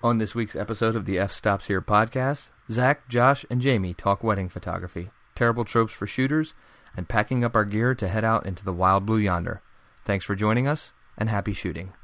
[0.00, 4.22] On this week's episode of the F Stops Here podcast, Zach, Josh, and Jamie talk
[4.22, 6.54] wedding photography, terrible tropes for shooters,
[6.96, 9.60] and packing up our gear to head out into the wild blue yonder.
[10.04, 11.94] Thanks for joining us, and happy shooting.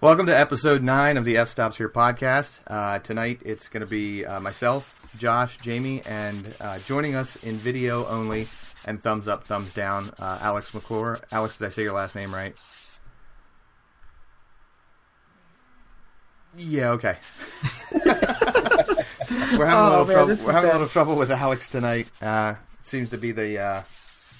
[0.00, 2.60] Welcome to episode nine of the F Stops Here podcast.
[2.68, 7.58] Uh, tonight it's going to be uh, myself, Josh, Jamie, and uh, joining us in
[7.58, 8.48] video only
[8.84, 11.20] and thumbs up, thumbs down, uh, Alex McClure.
[11.32, 12.54] Alex, did I say your last name right?
[16.56, 17.16] Yeah, okay.
[17.92, 20.34] we're having a Oh, little man, trouble.
[20.46, 22.06] We're having a little trouble with Alex tonight.
[22.22, 23.82] Uh, seems to be the uh,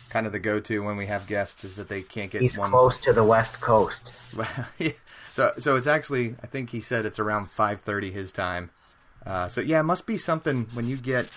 [0.08, 2.70] kind of the go-to when we have guests is that they can't get He's one.
[2.70, 4.12] close to the west coast.
[5.32, 8.70] so so it's actually I think he said it's around five thirty his time.
[9.26, 11.28] Uh, so yeah, it must be something when you get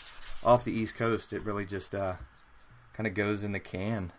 [0.44, 1.33] off the East Coast.
[1.33, 2.16] It really just uh,
[2.94, 4.11] kind of goes in the can.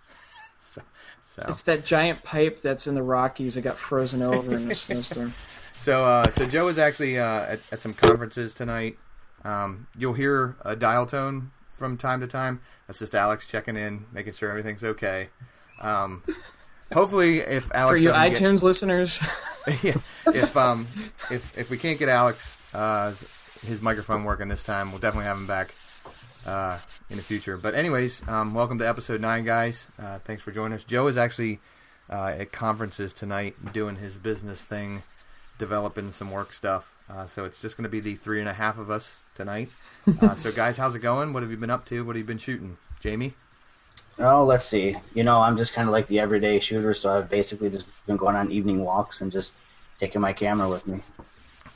[0.58, 0.82] so
[1.22, 4.74] so It's that giant pipe that's in the Rockies that got frozen over in a
[4.74, 5.34] snowstorm.
[5.76, 8.98] so, uh, so Joe is actually uh, at, at some conferences tonight.
[9.44, 12.60] Um, you'll hear a dial tone from time to time.
[12.90, 15.28] That's just Alex checking in, making sure everything's okay.
[15.80, 16.24] Um,
[16.92, 19.20] hopefully, if Alex For you doesn't get- iTunes listeners,
[19.84, 19.94] yeah,
[20.26, 20.88] if um
[21.30, 23.14] if if we can't get Alex uh
[23.60, 25.76] his microphone working this time, we'll definitely have him back
[26.44, 27.56] uh in the future.
[27.56, 29.86] But anyways, um welcome to episode nine, guys.
[29.96, 30.82] Uh, thanks for joining us.
[30.82, 31.60] Joe is actually
[32.10, 35.04] uh, at conferences tonight doing his business thing,
[35.58, 36.96] developing some work stuff.
[37.10, 39.70] Uh, so it's just going to be the three and a half of us tonight.
[40.22, 41.32] Uh, so guys, how's it going?
[41.32, 42.04] What have you been up to?
[42.04, 43.34] What have you been shooting, Jamie?
[44.18, 44.96] Oh, let's see.
[45.14, 48.16] You know, I'm just kind of like the everyday shooter, so I've basically just been
[48.16, 49.52] going on evening walks and just
[49.98, 51.02] taking my camera with me.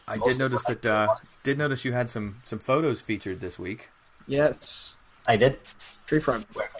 [0.09, 3.59] I Most did notice that uh, did notice you had some some photos featured this
[3.59, 3.91] week.
[4.27, 5.59] yes, I did.
[6.07, 6.45] tree frog.
[6.55, 6.71] Where?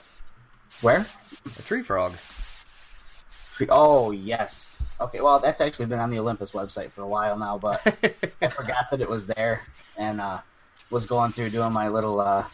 [0.81, 1.07] Where?
[1.59, 2.15] A tree frog.
[3.53, 4.79] Free- Oh, yes.
[5.01, 7.81] Okay, well, that's actually been on the Olympus website for a while now, but
[8.41, 9.63] I forgot that it was there
[9.97, 10.41] and uh,
[10.91, 12.45] was going through doing my little, uh,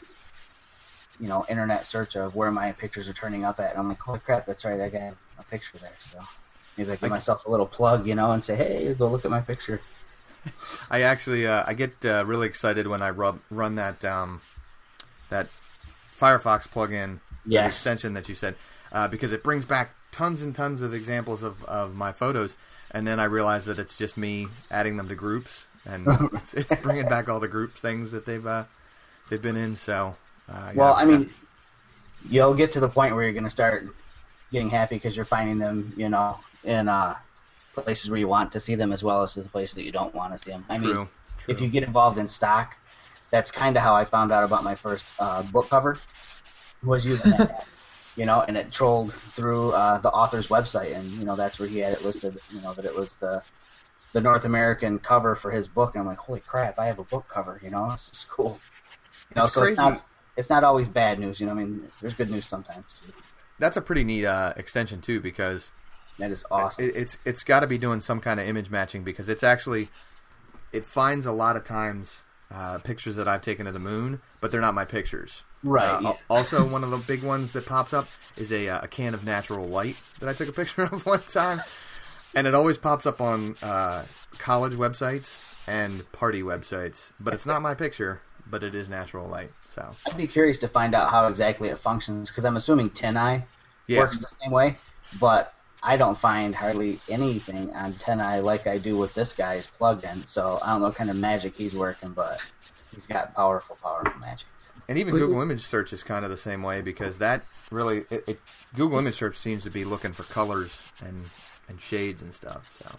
[1.19, 3.71] you know, internet search of where my pictures are turning up at.
[3.73, 5.93] And I'm like, holy crap, that's right, I got a picture there.
[5.99, 6.19] So
[6.79, 9.25] maybe I give Like- myself a little plug, you know, and say, hey, go look
[9.27, 9.81] at my picture.
[10.91, 14.41] I actually uh, I get uh, really excited when I rub, run that um,
[15.29, 15.49] that
[16.19, 17.75] Firefox plugin, Yes.
[17.75, 18.55] extension that you said,
[18.93, 22.57] uh, because it brings back tons and tons of examples of, of my photos,
[22.91, 26.75] and then I realize that it's just me adding them to groups, and it's, it's
[26.77, 28.65] bringing back all the group things that they've uh,
[29.31, 29.77] they've been in.
[29.77, 30.17] So,
[30.49, 31.35] uh, yeah, Well, I kinda- mean,
[32.29, 33.87] you'll get to the point where you're going to start
[34.53, 37.17] getting happy because you're finding them, you know, in uh,
[37.73, 40.15] places where you want to see them as well as the places that you don't
[40.15, 40.65] want to see them.
[40.69, 41.09] I true, mean, true.
[41.49, 42.77] if you get involved in stock,
[43.31, 46.01] that's kind of how I found out about my first uh, book cover.
[46.83, 47.69] Was using that,
[48.21, 51.69] you know, and it trolled through uh, the author's website, and you know that's where
[51.69, 52.39] he had it listed.
[52.53, 53.43] You know that it was the
[54.13, 57.05] the North American cover for his book, and I'm like, holy crap, I have a
[57.05, 57.59] book cover.
[57.65, 58.61] You know, this is cool.
[59.31, 59.77] You know, It's so it's crazy.
[59.77, 60.05] not
[60.37, 61.41] it's not always bad news.
[61.41, 63.13] You know, I mean, there's good news sometimes too.
[63.59, 65.71] that's a pretty neat uh, extension too, because
[66.19, 66.85] That is awesome.
[66.85, 69.89] It, it's it's got to be doing some kind of image matching because it's actually
[70.73, 74.51] it finds a lot of times uh, pictures that I've taken of the moon, but
[74.51, 75.45] they're not my pictures.
[75.63, 76.15] Right, Uh.
[76.29, 79.25] Also, one of the big ones that pops up is a, uh, a can of
[79.25, 81.61] natural light that I took a picture of one time,
[82.35, 84.05] and it always pops up on uh,
[84.39, 87.13] college websites and party websites.
[87.21, 89.53] But it's not my picture, but it is natural light.
[89.69, 93.45] So I'd be curious to find out how exactly it functions because I'm assuming TinEye
[93.87, 94.79] yeah, works the same way,
[95.19, 100.05] but I don't find hardly anything on TinEye like I do with this guy's plugged
[100.05, 100.27] in.
[100.27, 102.51] So I don't know what kind of magic he's working, but
[102.93, 104.49] he's got powerful, powerful magic.
[104.91, 108.25] And even Google Image Search is kind of the same way because that really it,
[108.27, 108.41] it
[108.75, 111.31] Google Image Search seems to be looking for colors and
[111.69, 112.63] and shades and stuff.
[112.77, 112.97] So,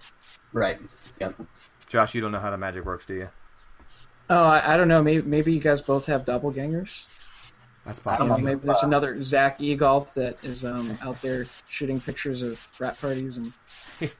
[0.53, 0.79] Right.
[1.19, 1.35] Yep.
[1.89, 3.29] Josh, you don't know how the magic works, do you?
[4.29, 5.03] Oh, I, I don't know.
[5.03, 7.07] Maybe maybe you guys both have doppelgangers.
[7.85, 8.27] That's I You possible.
[8.27, 8.37] know.
[8.37, 13.37] maybe there's another Zach Egolf that is um, out there shooting pictures of frat parties
[13.37, 13.51] and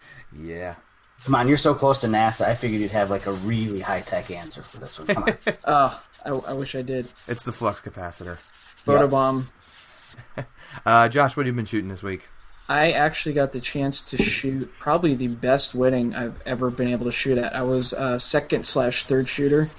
[0.44, 0.76] Yeah.
[1.24, 2.42] Come on, you're so close to NASA.
[2.46, 5.08] I figured you'd have like a really high tech answer for this one.
[5.08, 5.38] Come on.
[5.66, 7.08] oh, I, I wish I did.
[7.28, 8.38] It's the flux capacitor.
[8.68, 9.48] Photobomb.
[10.86, 12.30] Uh, Josh, what have you been shooting this week?
[12.70, 17.06] I actually got the chance to shoot probably the best wedding I've ever been able
[17.06, 17.54] to shoot at.
[17.54, 19.70] I was a second slash third shooter.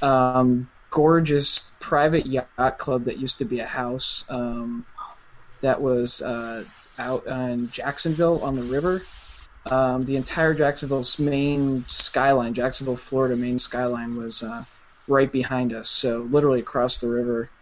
[0.00, 4.24] Um, gorgeous private yacht club that used to be a house.
[4.28, 4.84] Um,
[5.60, 6.64] that was uh,
[6.98, 9.04] out in Jacksonville on the river.
[9.66, 14.64] Um, the entire Jacksonville's main skyline, Jacksonville, Florida main skyline, was uh,
[15.12, 15.90] right behind us.
[15.90, 17.52] So literally across the river.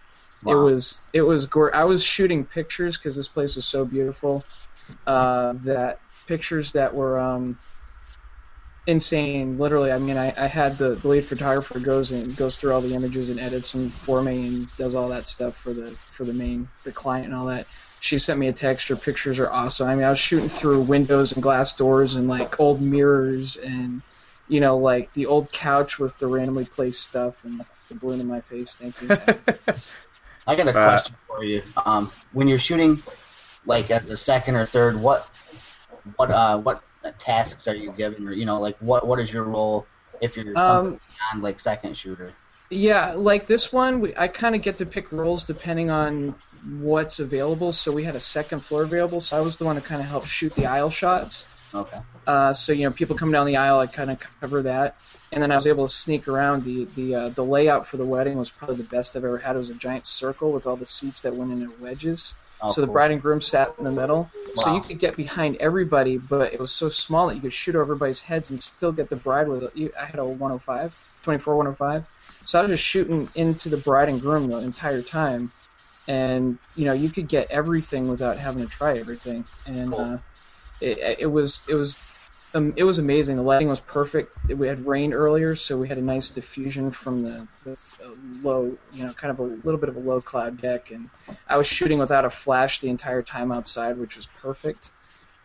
[0.47, 1.75] It was it was gore.
[1.77, 4.45] I was shooting pictures because this place was so beautiful.
[5.07, 7.59] Uh, that pictures that were um,
[8.87, 9.59] insane.
[9.59, 12.81] Literally, I mean, I, I had the, the lead photographer goes and goes through all
[12.81, 16.25] the images and edits them for me and does all that stuff for the for
[16.25, 17.69] the main the client and all that.
[18.01, 18.89] She sent me a text.
[18.89, 19.89] Her pictures are awesome.
[19.89, 24.03] I mean, I was shooting through windows and glass doors and like old mirrors and
[24.51, 28.29] you know like the old couch with the randomly placed stuff and the balloon in
[28.29, 28.75] my face.
[28.75, 29.09] Thank you.
[30.47, 31.63] I got a Uh, question for you.
[31.87, 33.03] Um, when you're shooting,
[33.67, 35.29] like as the second or third, what
[36.17, 36.83] what uh what
[37.19, 39.87] tasks are you given, or you know, like what what is your role
[40.21, 42.33] if you're um, beyond like second shooter?
[42.71, 46.37] Yeah, like this one, we, I kind of get to pick roles depending on
[46.79, 47.73] what's available.
[47.73, 50.09] So we had a second floor available, so I was the one to kind of
[50.09, 51.49] help shoot the aisle shots.
[51.75, 51.99] Okay.
[52.27, 54.97] Uh, so you know, people come down the aisle, I kind of cover that,
[55.33, 56.65] and then I was able to sneak around.
[56.65, 59.57] the the uh, The layout for the wedding was probably the best I've ever had.
[59.57, 62.35] It was a giant circle with all the seats that went into wedges.
[62.63, 65.57] Oh, so the bride and groom sat in the middle, so you could get behind
[65.57, 68.93] everybody, but it was so small that you could shoot over everybody's heads and still
[68.93, 69.93] get the bride with it.
[69.99, 72.07] I had a 105, 24 105,
[72.45, 75.53] so I was just shooting into the bride and groom the entire time,
[76.07, 80.01] and you know you could get everything without having to try everything, and Cool.
[80.01, 80.19] uh,
[80.81, 82.01] it, it was it was
[82.55, 83.37] um, it was amazing.
[83.37, 84.37] The lighting was perfect.
[84.49, 87.79] We had rain earlier, so we had a nice diffusion from the, the
[88.43, 90.91] low, you know, kind of a little bit of a low cloud deck.
[90.91, 91.11] And
[91.47, 94.91] I was shooting without a flash the entire time outside, which was perfect.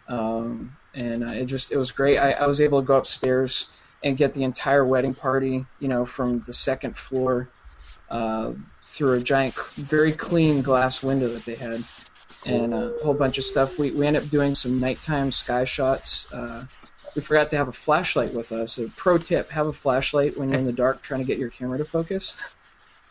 [0.07, 2.17] Um, and uh, it just it was great.
[2.17, 6.05] I, I was able to go upstairs and get the entire wedding party, you know,
[6.05, 7.49] from the second floor
[8.09, 11.83] uh, through a giant, very clean glass window that they had.
[12.45, 13.80] And a whole bunch of stuff.
[13.80, 16.31] We, we ended up doing some nighttime sky shots.
[16.31, 16.65] Uh,
[17.15, 18.77] we forgot to have a flashlight with us.
[18.77, 21.50] A pro tip: have a flashlight when you're in the dark trying to get your
[21.50, 22.44] camera to focus,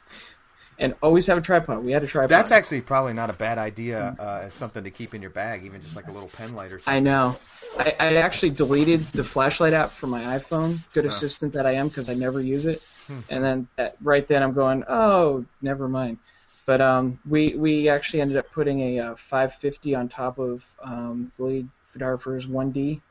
[0.79, 1.85] and always have a tripod.
[1.85, 2.31] We had a tripod.
[2.31, 5.65] That's actually probably not a bad idea uh, as something to keep in your bag,
[5.65, 6.95] even just like a little pen light or something.
[6.95, 7.37] I know.
[7.77, 10.85] I, I actually deleted the flashlight app from my iPhone.
[10.93, 12.83] Good assistant that I am, because I never use it.
[13.29, 16.19] And then at, right then I'm going, oh, never mind.
[16.67, 21.33] But um, we we actually ended up putting a uh, 550 on top of um,
[21.37, 23.03] the lead photographer's 1D,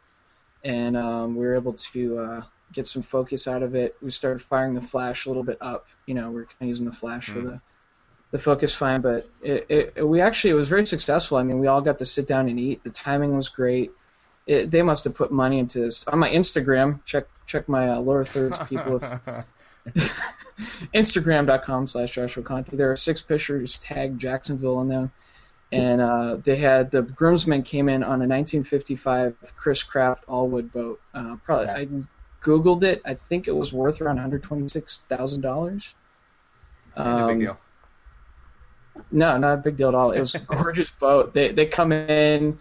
[0.64, 3.96] and um, we were able to uh, get some focus out of it.
[4.02, 5.88] We started firing the flash a little bit up.
[6.08, 7.62] You know, we are kind of using the flash for the
[8.34, 11.38] the focus fine, but it, it, we actually it was very successful.
[11.38, 12.82] I mean, we all got to sit down and eat.
[12.82, 13.92] The timing was great.
[14.48, 16.08] It, they must have put money into this.
[16.08, 18.96] On my Instagram, check check my uh, lower thirds people.
[19.04, 19.46] If,
[20.94, 22.75] Instagram.com slash Joshua Conti.
[22.75, 25.12] There are six pictures tagged Jacksonville in them.
[25.71, 30.71] And uh, they had the groomsmen came in on a 1955 Chris Craft all wood
[30.71, 31.01] boat.
[31.15, 31.88] Uh, probably I
[32.41, 33.01] googled it.
[33.03, 35.95] I think it was worth around 126 thousand dollars.
[36.95, 37.57] A big deal.
[39.12, 40.12] No, not a big deal at all.
[40.12, 41.33] It was a gorgeous boat.
[41.33, 42.59] They they come in,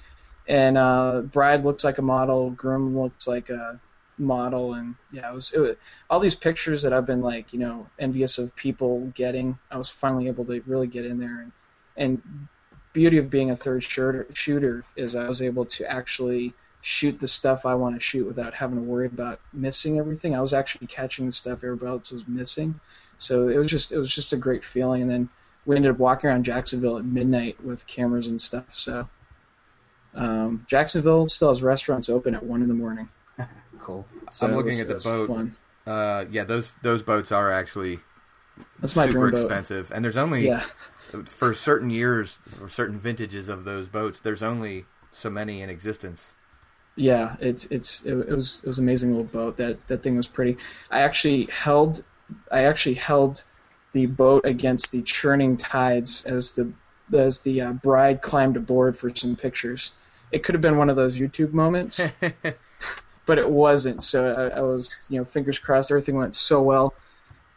[0.49, 3.79] and uh, bride looks like a model, groom looks like a
[4.23, 5.77] model, and yeah, it was, it was
[6.09, 9.59] all these pictures that I've been like you know envious of people getting.
[9.71, 11.53] I was finally able to really get in there, and
[11.97, 12.49] and
[12.93, 17.65] beauty of being a third shooter, is I was able to actually shoot the stuff
[17.65, 20.35] I want to shoot without having to worry about missing everything.
[20.35, 22.81] I was actually catching the stuff everybody else was missing,
[23.19, 25.03] so it was just it was just a great feeling.
[25.03, 25.29] And then
[25.65, 28.75] we ended up walking around Jacksonville at midnight with cameras and stuff.
[28.75, 29.09] So
[30.15, 33.09] um, Jacksonville still has restaurants open at one in the morning.
[33.83, 34.07] Cool.
[34.31, 35.27] So I'm looking was- at the boat.
[35.29, 35.57] Fun.
[35.87, 37.99] Uh, yeah, those those boats are actually
[38.81, 39.41] That's my super dream boat.
[39.41, 40.61] expensive, and there's only Yeah,
[41.27, 44.21] for certain years or certain vintages of those boats.
[44.21, 46.35] There's only so many in existence.
[46.95, 47.35] yeah.
[47.41, 49.57] It's it's it, it was it was an amazing little boat.
[49.57, 50.57] That that thing was pretty.
[50.91, 52.05] I actually held
[52.53, 53.43] I actually held
[53.93, 56.73] the boat against the churning tides as the
[57.13, 59.91] as the uh, bride climbed aboard for some pictures.
[60.31, 62.01] It could have been one of those YouTube moments.
[63.27, 64.03] but it wasn't.
[64.03, 65.91] So I, I was, you know, fingers crossed.
[65.91, 66.95] Everything went so well.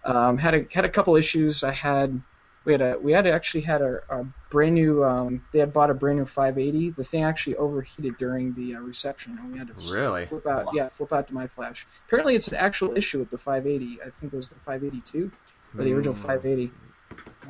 [0.04, 1.64] Um, had a had a couple issues.
[1.64, 2.22] I had
[2.64, 5.04] we had a we had actually had a, a brand new.
[5.04, 6.92] Um, they had bought a brand new 580.
[6.92, 10.26] The thing actually overheated during the uh, reception, and we had to Really?
[10.26, 10.68] flip out.
[10.74, 11.88] Yeah, flip out to my flash.
[12.08, 14.02] Apparently, it's an actual issue with the 580.
[14.02, 15.32] I think it was the 582
[15.78, 16.72] or the original 580.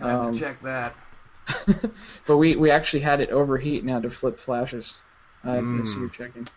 [0.01, 0.95] I have Um, to check that.
[2.25, 5.01] But we, we actually had it overheat and had to flip flashes.
[5.43, 5.99] I, I see Mm.
[5.99, 6.47] you're checking.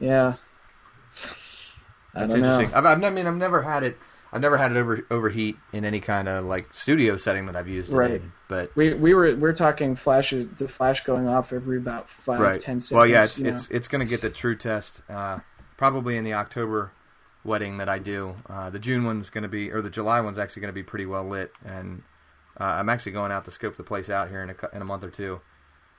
[0.00, 0.34] Yeah.
[2.16, 2.74] I That's interesting.
[2.74, 3.98] I've, I've, I mean, I've never had it
[4.32, 7.68] I've never had it over overheat in any kind of like studio setting that I've
[7.68, 7.90] used.
[7.90, 8.12] Right.
[8.12, 12.40] in, but We we were we're talking flashes, the flash going off every about five
[12.40, 12.60] right.
[12.60, 12.92] ten seconds.
[12.92, 15.38] well, yeah, it's it's, it's going to get the true test uh,
[15.76, 16.92] probably in the October
[17.44, 18.34] wedding that I do.
[18.48, 20.82] Uh, the June one's going to be, or the July one's actually going to be
[20.82, 22.02] pretty well lit, and
[22.60, 24.86] uh, I'm actually going out to scope the place out here in a in a
[24.86, 25.40] month or two.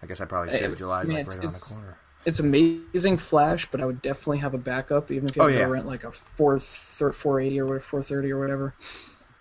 [0.03, 0.77] I guess I probably should.
[0.77, 1.97] July's I mean, like it's- right around the corner.
[2.25, 5.59] It's amazing flash, but I would definitely have a backup, even if you Oh, have
[5.61, 8.73] to rent like a four four eighty or four thirty or whatever.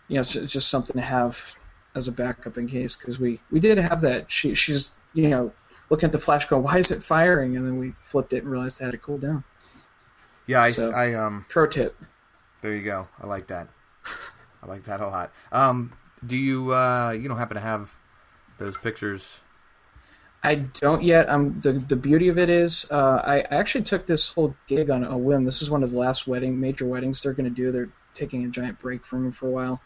[0.08, 1.56] You know, it's just something to have
[1.94, 4.30] as a backup in case because we we did have that.
[4.30, 5.52] She she's you know
[5.90, 8.50] looking at the flash, going, "Why is it firing?" And then we flipped it and
[8.52, 9.44] realized it had to cool down.
[10.46, 11.44] Yeah, I, so- I um.
[11.48, 11.96] Pro tip:
[12.62, 13.08] There you go.
[13.20, 13.68] I like that.
[14.62, 15.32] I like that a lot.
[15.50, 15.92] Um,
[16.24, 17.96] do you uh, you don't happen to have
[18.58, 19.40] those pictures?
[20.46, 21.28] I don't yet.
[21.28, 25.02] Um, the the beauty of it is, uh, I actually took this whole gig on
[25.02, 25.44] a whim.
[25.44, 27.72] This is one of the last wedding major weddings they're going to do.
[27.72, 29.80] They're taking a giant break from me for a while.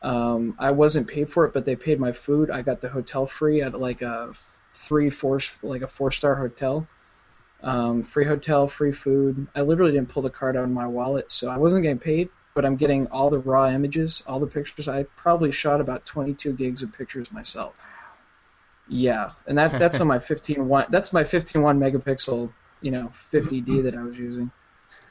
[0.00, 2.50] Um, I wasn't paid for it, but they paid my food.
[2.50, 4.32] I got the hotel free at like a
[4.72, 6.88] three four like a four star hotel.
[7.62, 9.46] Um, free hotel, free food.
[9.54, 12.30] I literally didn't pull the card out of my wallet, so I wasn't getting paid.
[12.54, 14.88] But I'm getting all the raw images, all the pictures.
[14.88, 17.86] I probably shot about 22 gigs of pictures myself.
[18.88, 20.68] Yeah, and that that's on my 15.
[20.88, 24.50] That's my 15 megapixel, you know, 50D that I was using,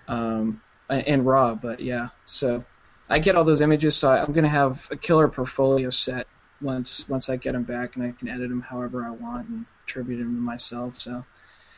[0.07, 1.55] um, in RAW.
[1.55, 2.65] But yeah, so
[3.09, 3.95] I get all those images.
[3.95, 6.27] So I'm gonna have a killer portfolio set
[6.59, 9.65] once once I get them back, and I can edit them however I want and
[9.83, 10.99] attribute them to myself.
[10.99, 11.25] So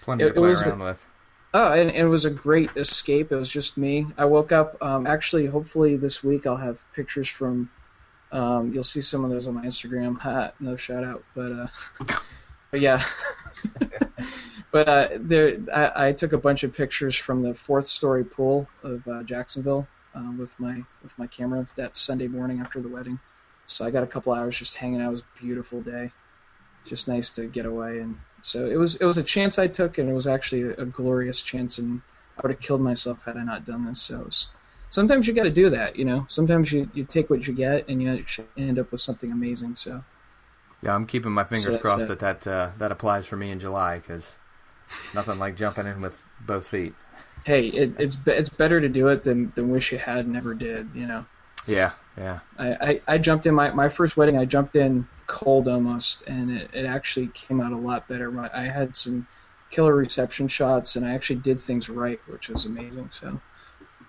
[0.02, 1.06] Plenty It- to play around with.
[1.54, 3.32] Oh, and, and it was a great escape.
[3.32, 4.08] It was just me.
[4.18, 4.76] I woke up.
[4.82, 7.72] Um, actually, hopefully this week I'll have pictures from.
[8.32, 10.20] Um, you'll see some of those on my Instagram.
[10.20, 11.68] Ha, no shout out, but uh,
[12.72, 13.02] but yeah.
[14.72, 18.68] but uh, there, I, I took a bunch of pictures from the fourth story pool
[18.84, 23.20] of uh, Jacksonville uh, with my with my camera that Sunday morning after the wedding.
[23.66, 25.10] So I got a couple hours just hanging out.
[25.10, 26.12] It was a beautiful day.
[26.86, 29.98] Just nice to get away and so it was it was a chance I took,
[29.98, 32.02] and it was actually a, a glorious chance, and
[32.38, 34.02] I would have killed myself had I not done this.
[34.02, 34.54] So it was,
[34.90, 36.26] sometimes you got to do that, you know.
[36.28, 38.24] Sometimes you, you take what you get, and you
[38.58, 39.76] end up with something amazing.
[39.76, 40.04] So
[40.82, 43.60] Yeah, I'm keeping my fingers So crossed that that uh, that applies for me in
[43.60, 44.40] July because
[45.14, 46.96] nothing like jumping in with both feet.
[47.46, 50.90] hey, it, it's it's better to do it than than wish you had never did,
[50.94, 51.26] you know.
[51.68, 52.40] Yeah, yeah.
[52.58, 54.38] I, I, I jumped in my, my first wedding.
[54.38, 58.32] I jumped in cold almost, and it, it actually came out a lot better.
[58.32, 59.28] My, I had some
[59.70, 63.10] killer reception shots, and I actually did things right, which was amazing.
[63.12, 63.42] So,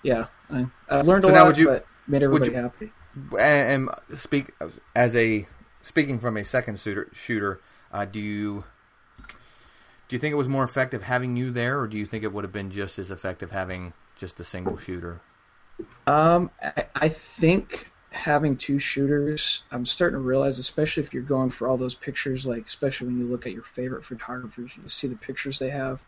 [0.02, 2.92] yeah, I, I learned So a now lot, would you- but made everybody you- happy.
[3.38, 4.52] And, and speak
[4.94, 5.46] as a
[5.82, 7.08] speaking from a second shooter.
[7.12, 7.60] Shooter,
[7.92, 8.64] uh, do you
[10.08, 12.32] do you think it was more effective having you there, or do you think it
[12.32, 15.20] would have been just as effective having just a single shooter?
[16.06, 21.50] Um, I, I think having two shooters, I'm starting to realize, especially if you're going
[21.50, 25.08] for all those pictures, like especially when you look at your favorite photographers, you see
[25.08, 26.04] the pictures they have.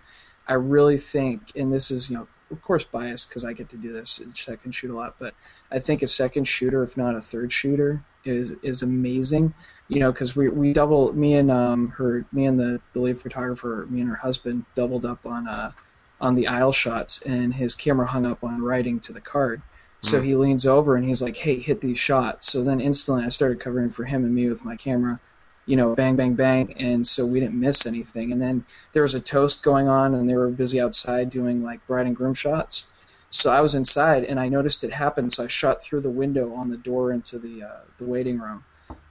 [0.47, 3.77] I really think, and this is you know of course biased because I get to
[3.77, 5.35] do this second shoot a lot, but
[5.71, 9.55] I think a second shooter, if not a third shooter, is is amazing.
[9.89, 13.19] You know, because we we double me and um her me and the the lead
[13.19, 15.73] photographer, me and her husband doubled up on uh
[16.21, 19.63] on the aisle shots, and his camera hung up on writing to the card.
[20.05, 23.29] So he leans over and he's like, "Hey, hit these shots." So then instantly I
[23.29, 25.21] started covering for him and me with my camera,
[25.67, 28.33] you know, bang, bang, bang, and so we didn't miss anything.
[28.33, 31.87] And then there was a toast going on, and they were busy outside doing like
[31.87, 32.89] bride and groom shots.
[33.31, 35.31] So I was inside and I noticed it happen.
[35.31, 38.65] So I shot through the window on the door into the uh, the waiting room,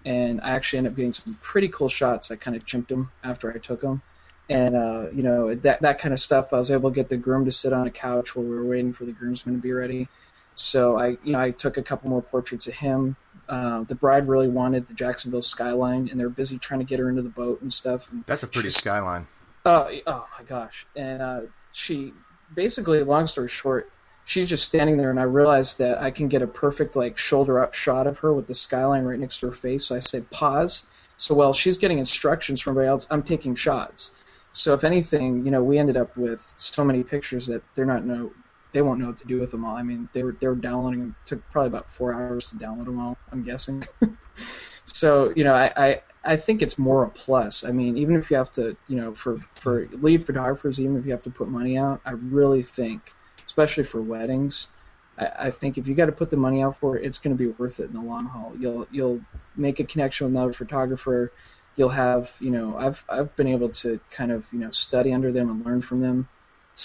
[0.05, 2.29] and I actually ended up getting some pretty cool shots.
[2.29, 4.03] I kind of chimped them after I took them,
[4.47, 6.53] and uh, you know that that kind of stuff.
[6.53, 8.65] I was able to get the groom to sit on a couch while we were
[8.65, 10.07] waiting for the groomsmen to be ready.
[10.53, 13.15] So I, you know, I took a couple more portraits of him.
[13.51, 17.09] Uh, the bride really wanted the Jacksonville skyline, and they're busy trying to get her
[17.09, 18.09] into the boat and stuff.
[18.09, 19.27] And That's a pretty skyline.
[19.65, 20.87] Oh, oh my gosh!
[20.95, 21.41] And uh,
[21.73, 22.13] she
[22.55, 23.91] basically, long story short,
[24.23, 27.61] she's just standing there, and I realized that I can get a perfect like shoulder
[27.61, 29.85] up shot of her with the skyline right next to her face.
[29.87, 30.89] So I say pause.
[31.17, 34.23] So while she's getting instructions from everybody else, I'm taking shots.
[34.53, 38.05] So if anything, you know, we ended up with so many pictures that they're not
[38.05, 38.31] know
[38.71, 39.75] they won't know what to do with them all.
[39.75, 41.15] I mean, they were they were downloading.
[41.21, 43.17] It took probably about four hours to download them all.
[43.31, 43.83] I'm guessing.
[44.33, 47.65] so you know, I, I I think it's more a plus.
[47.65, 51.05] I mean, even if you have to, you know, for for lead photographers, even if
[51.05, 53.13] you have to put money out, I really think,
[53.45, 54.69] especially for weddings,
[55.17, 57.35] I, I think if you got to put the money out for it, it's going
[57.35, 58.53] to be worth it in the long haul.
[58.59, 59.21] You'll you'll
[59.55, 61.31] make a connection with another photographer.
[61.75, 65.31] You'll have, you know, I've I've been able to kind of, you know, study under
[65.31, 66.29] them and learn from them,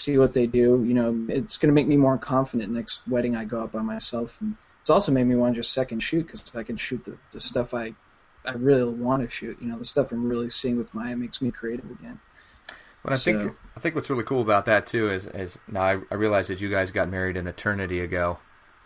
[0.07, 0.83] see what they do.
[0.85, 3.81] You know, it's going to make me more confident next wedding I go out by
[3.81, 7.03] myself and it's also made me want to just second shoot because I can shoot
[7.03, 7.93] the, the stuff I
[8.45, 9.57] I really want to shoot.
[9.59, 12.21] You know, the stuff I'm really seeing with my eye makes me creative again.
[13.03, 15.81] But I so, think I think what's really cool about that too is is now
[15.81, 18.39] I, I realize that you guys got married an eternity ago,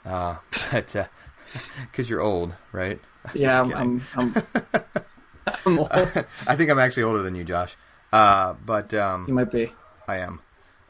[0.04, 0.38] uh,
[0.72, 3.00] but because uh, you're old, right?
[3.36, 4.44] Yeah, I'm, I'm, I'm,
[5.66, 5.92] I'm old.
[5.92, 7.76] I think I'm actually older than you, Josh.
[8.12, 9.72] Uh, but um, you might be.
[10.08, 10.42] I am.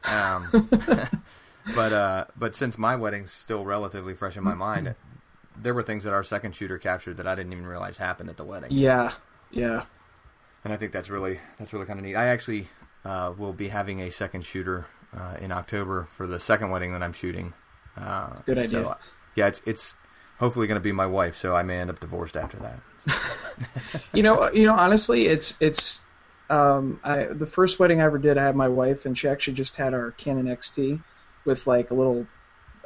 [0.10, 0.48] Um,
[1.75, 4.96] but uh, but since my wedding's still relatively fresh in my mind,
[5.55, 8.38] there were things that our second shooter captured that I didn't even realize happened at
[8.38, 8.70] the wedding.
[8.72, 9.12] Yeah,
[9.51, 9.86] yeah.
[10.63, 12.15] And I think that's really that's really kind of neat.
[12.15, 12.70] I actually
[13.05, 17.03] uh, will be having a second shooter uh, in October for the second wedding that
[17.03, 17.53] I'm shooting.
[17.98, 18.70] Uh, Good idea.
[18.70, 18.98] So,
[19.36, 19.96] yeah, it's it's
[20.39, 24.03] hopefully going to be my wife, so I may end up divorced after that.
[24.13, 26.05] you know, you know, honestly, it's it's
[26.51, 28.38] um, I, the first wedding I ever did.
[28.38, 31.01] I had my wife, and she actually just had our Canon XT
[31.46, 32.27] with like a little.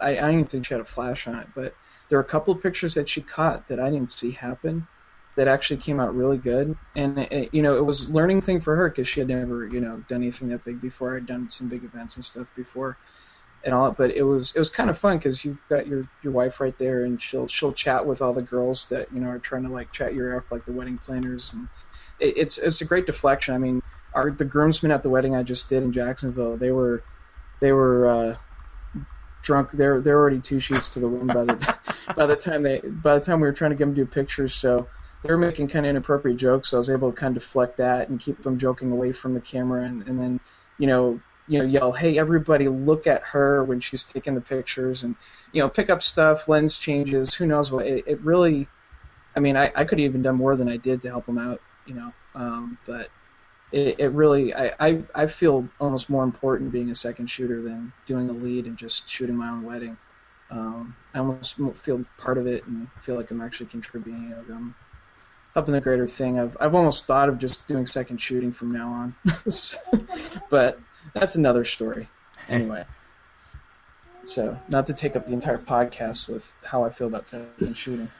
[0.02, 1.76] I, I don't even think she had a flash on it, but
[2.10, 4.88] there were a couple of pictures that she caught that I didn't see happen
[5.36, 6.78] that actually came out really good.
[6.96, 9.82] And it, you know, it was learning thing for her because she had never you
[9.82, 11.18] know done anything that big before.
[11.18, 12.98] I'd done some big events and stuff before,
[13.64, 13.92] and all.
[13.92, 16.78] But it was it was kind of fun because you've got your your wife right
[16.78, 19.70] there, and she'll she'll chat with all the girls that you know are trying to
[19.70, 21.68] like chat your off, like the wedding planners, and
[22.20, 23.54] it, it's it's a great deflection.
[23.54, 23.82] I mean,
[24.14, 27.04] our the groomsmen at the wedding I just did in Jacksonville, they were
[27.60, 28.08] they were.
[28.08, 28.36] Uh,
[29.46, 29.72] drunk.
[29.72, 33.16] They're they're already two sheets to the wind by the by the time they by
[33.16, 34.54] the time we were trying to get them to do pictures.
[34.54, 34.88] So
[35.22, 36.70] they were making kind of inappropriate jokes.
[36.70, 39.34] So I was able to kind of deflect that and keep them joking away from
[39.34, 40.40] the camera, and, and then
[40.78, 45.04] you know you know yell, "Hey everybody, look at her when she's taking the pictures,"
[45.04, 45.16] and
[45.54, 47.86] you know pick up stuff, lens changes, who knows what.
[47.86, 48.68] It, it really,
[49.36, 51.38] I mean, I, I could have even done more than I did to help them
[51.38, 52.14] out, you know.
[52.34, 53.10] Um, but
[53.72, 57.94] it, it really I, I, I feel almost more important being a second shooter than
[58.06, 59.98] doing a lead and just shooting my own wedding.
[60.50, 64.30] Um, I almost feel part of it and feel like I'm actually contributing.
[64.30, 64.76] Like I'm
[65.54, 66.40] helping the greater thing.
[66.40, 69.16] I've I've almost thought of just doing second shooting from now on,
[70.50, 70.80] but
[71.14, 72.10] that's another story.
[72.48, 72.86] Anyway,
[74.24, 78.12] so not to take up the entire podcast with how I feel about second shooting.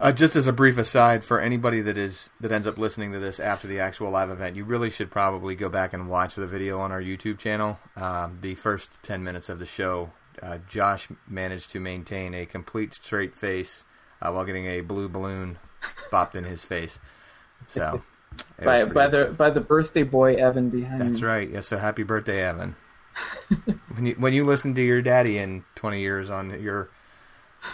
[0.00, 3.18] Uh, just as a brief aside, for anybody that is that ends up listening to
[3.18, 6.46] this after the actual live event, you really should probably go back and watch the
[6.46, 7.78] video on our YouTube channel.
[7.96, 10.10] Um, the first ten minutes of the show,
[10.42, 13.84] uh, Josh managed to maintain a complete straight face
[14.22, 15.58] uh, while getting a blue balloon
[16.10, 16.98] popped in his face.
[17.68, 18.02] So
[18.64, 21.02] by by the by the birthday boy Evan behind.
[21.02, 21.26] That's me.
[21.26, 21.50] right.
[21.50, 21.66] Yes.
[21.66, 22.74] So happy birthday, Evan.
[23.94, 26.88] when you when you listen to your daddy in twenty years on your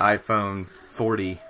[0.01, 1.41] iPhone forty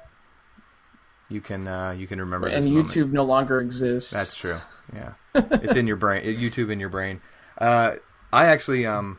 [1.29, 2.49] you can uh, you can remember.
[2.49, 3.13] And YouTube moment.
[3.13, 4.13] no longer exists.
[4.13, 4.57] That's true.
[4.95, 6.25] Yeah, it's in your brain.
[6.25, 7.21] YouTube in your brain.
[7.59, 7.97] Uh,
[8.33, 9.19] I actually um,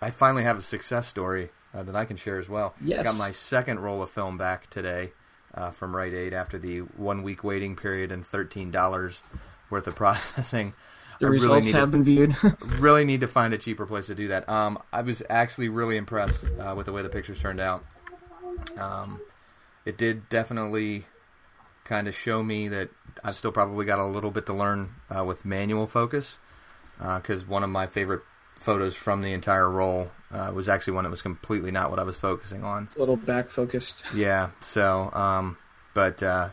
[0.00, 2.74] I finally have a success story uh, that I can share as well.
[2.80, 3.00] Yes.
[3.00, 5.12] I got my second roll of film back today
[5.54, 9.22] uh, from Rite Aid after the one week waiting period and thirteen dollars
[9.70, 10.74] worth of processing.
[11.18, 12.36] The I results really have to, been viewed.
[12.78, 14.46] really need to find a cheaper place to do that.
[14.50, 17.86] Um, I was actually really impressed uh, with the way the pictures turned out.
[18.76, 19.22] Um,
[19.86, 21.06] it did definitely
[21.86, 22.90] kind of show me that
[23.24, 26.38] I've still probably got a little bit to learn uh, with manual focus
[26.98, 28.22] because uh, one of my favorite
[28.56, 32.02] photos from the entire roll uh, was actually one that was completely not what I
[32.02, 32.88] was focusing on.
[32.96, 34.06] A little back focused.
[34.16, 34.50] Yeah.
[34.60, 35.56] So, um,
[35.94, 36.50] but uh,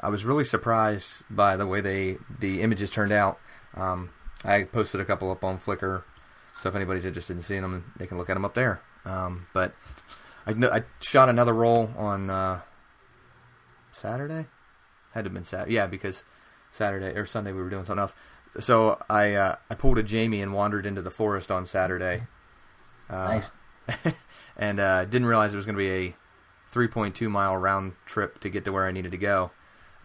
[0.00, 3.38] I was really surprised by the way they the images turned out.
[3.74, 4.10] Um,
[4.44, 6.02] I posted a couple up on Flickr,
[6.60, 8.82] so if anybody's interested in seeing them, they can look at them up there.
[9.04, 9.74] Um, but
[10.46, 12.60] I, I, shot another roll on uh,
[13.92, 14.46] Saturday.
[15.12, 15.74] Had to have been Saturday.
[15.74, 16.24] Yeah, because
[16.70, 18.14] Saturday or Sunday we were doing something else.
[18.58, 22.24] So I uh, I pulled a Jamie and wandered into the forest on Saturday.
[23.08, 23.50] Uh, nice.
[24.56, 26.16] and uh, didn't realize it was going to be a
[26.72, 29.50] 3.2 mile round trip to get to where I needed to go.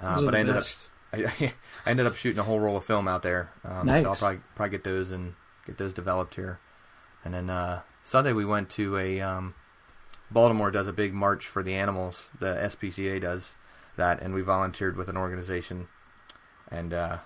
[0.02, 0.92] Uh, but I ended best.
[1.14, 1.54] up I,
[1.86, 3.50] I, ended up shooting a whole roll of film out there.
[3.64, 4.04] Um, nice.
[4.04, 5.34] So I'll probably probably get those and
[5.66, 6.60] get those developed here.
[7.24, 9.56] And then uh, Sunday we went to a um,
[10.30, 12.30] Baltimore does a big march for the animals.
[12.40, 13.56] The SPCA does
[13.98, 15.88] that, and we volunteered with an organization.
[16.70, 17.18] And uh,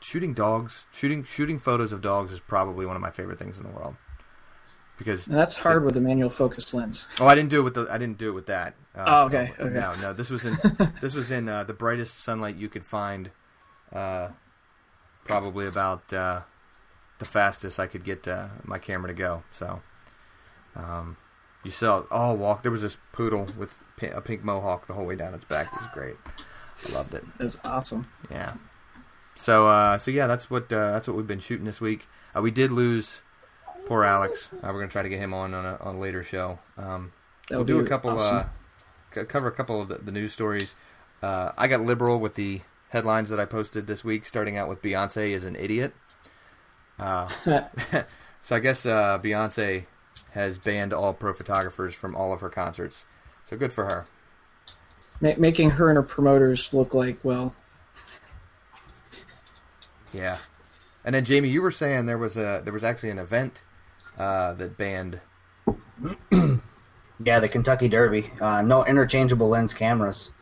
[0.00, 3.64] shooting dogs, shooting shooting photos of dogs is probably one of my favorite things in
[3.64, 3.96] the world.
[4.98, 7.14] Because that's hard with a manual focus lens.
[7.20, 7.86] Oh, I didn't do it with the.
[7.90, 8.74] I didn't do it with that.
[8.94, 9.52] Uh, oh, okay.
[9.58, 9.74] okay.
[9.74, 10.12] No, no.
[10.14, 10.56] This was in
[11.00, 13.30] this was in uh, the brightest sunlight you could find.
[13.92, 14.28] Uh,
[15.24, 16.40] probably about uh,
[17.18, 19.42] the fastest I could get uh, my camera to go.
[19.50, 19.82] So,
[20.74, 21.16] um,
[21.66, 22.62] you saw oh walk.
[22.62, 25.66] There was this poodle with a pink mohawk the whole way down its back.
[25.66, 26.16] It was great.
[26.26, 27.24] I loved it.
[27.38, 28.08] That's awesome.
[28.30, 28.54] Yeah.
[29.34, 32.06] So uh, so yeah, that's what uh, that's what we've been shooting this week.
[32.34, 33.20] Uh, we did lose
[33.86, 34.50] poor Alex.
[34.54, 36.58] Uh, we're gonna try to get him on on a, on a later show.
[36.78, 37.12] Um,
[37.50, 38.48] we'll do a couple uh, awesome.
[39.12, 40.74] c- cover a couple of the, the news stories.
[41.22, 44.82] Uh, I got liberal with the headlines that I posted this week, starting out with
[44.82, 45.94] Beyonce is an idiot.
[46.98, 47.26] Uh,
[48.40, 49.86] so I guess uh, Beyonce
[50.32, 53.04] has banned all pro photographers from all of her concerts.
[53.44, 54.04] So good for her.
[55.20, 57.54] Ma- making her and her promoters look like well.
[60.12, 60.36] Yeah.
[61.04, 63.62] And then Jamie, you were saying there was a there was actually an event
[64.18, 65.20] uh, that banned.
[67.24, 68.30] Yeah, the Kentucky Derby.
[68.42, 70.32] Uh, no interchangeable lens cameras.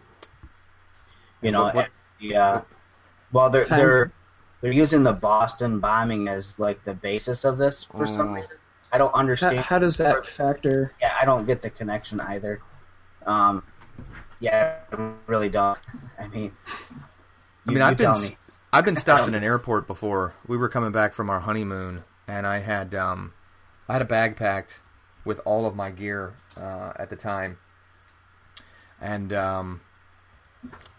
[1.40, 2.62] You know, What- what- yeah.
[3.30, 4.12] Well, they're Time- they're
[4.60, 8.34] they're using the Boston bombing as like the basis of this for some Oh.
[8.34, 8.56] reason.
[8.94, 9.59] I don't understand.
[9.59, 10.92] how does that factor?
[11.00, 12.61] yeah, I don't get the connection either.
[13.26, 13.64] Um,
[14.38, 15.76] yeah, I really don't.
[16.18, 16.52] I mean,
[17.66, 18.37] I mean, I've been tell me.
[18.72, 20.35] I've been stopped in an airport before.
[20.46, 23.33] We were coming back from our honeymoon, and I had um,
[23.88, 24.78] I had a bag packed
[25.24, 27.59] with all of my gear uh, at the time,
[29.00, 29.80] and um,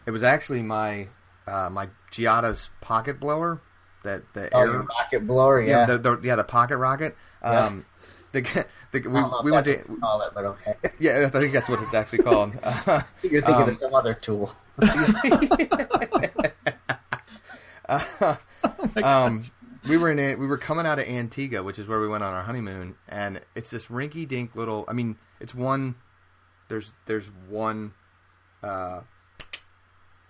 [0.06, 1.08] it was actually my
[1.48, 3.62] uh, my Giotto's pocket blower
[4.06, 5.86] that the Oh, air rocket blower, yeah yeah.
[5.86, 7.16] the, the yeah the pocket rocket.
[7.42, 7.86] Um,
[8.32, 8.42] the,
[8.92, 10.76] the, I don't know we, if we went to what call it, but okay.
[11.00, 12.54] yeah I think that's what it's actually called.
[13.24, 14.54] You're thinking Um, of some other tool.
[19.04, 19.44] um,
[19.88, 22.24] we were in a, we were coming out of Antigua, which is where we went
[22.24, 24.86] on our honeymoon, and it's this rinky dink little.
[24.88, 25.96] I mean, it's one.
[26.68, 27.94] There's there's one
[28.64, 29.02] uh,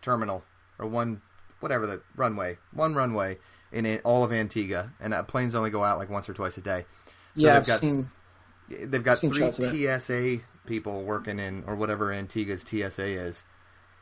[0.01, 0.43] terminal
[0.79, 1.21] or one
[1.61, 3.38] whatever the runway, one runway
[3.71, 6.62] in all of Antigua, and uh, planes only go out like once or twice a
[6.62, 6.86] day.
[7.36, 8.10] yeah, they've I've got- seen.
[8.67, 9.99] They've got Seen three shots of it.
[10.01, 13.43] TSA people working in, or whatever Antigua's TSA is,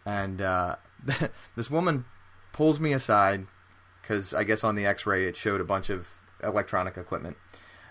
[0.05, 0.77] and uh,
[1.57, 2.05] this woman
[2.53, 3.45] pulls me aside
[4.01, 6.07] because I guess on the X-ray it showed a bunch of
[6.41, 7.35] electronic equipment.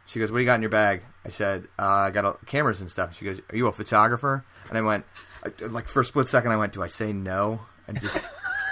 [0.07, 2.33] She goes, "What do you got in your bag?" I said, uh, "I got uh,
[2.47, 5.05] cameras and stuff." She goes, "Are you a photographer?" And I went,
[5.45, 8.17] I- like for a split second, I went, "Do I say no and just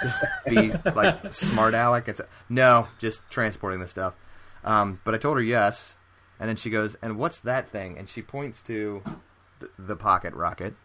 [0.01, 4.13] just be like smart aleck?" And say, "No, just transporting the stuff."
[4.63, 5.95] Um, but I told her yes,
[6.39, 9.01] and then she goes, "And what's that thing?" And she points to
[9.59, 10.75] the, the pocket rocket.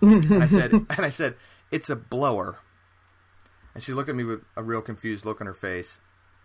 [0.00, 1.36] and I said, "And I said
[1.70, 2.58] it's a blower."
[3.74, 6.00] And she looked at me with a real confused look on her face,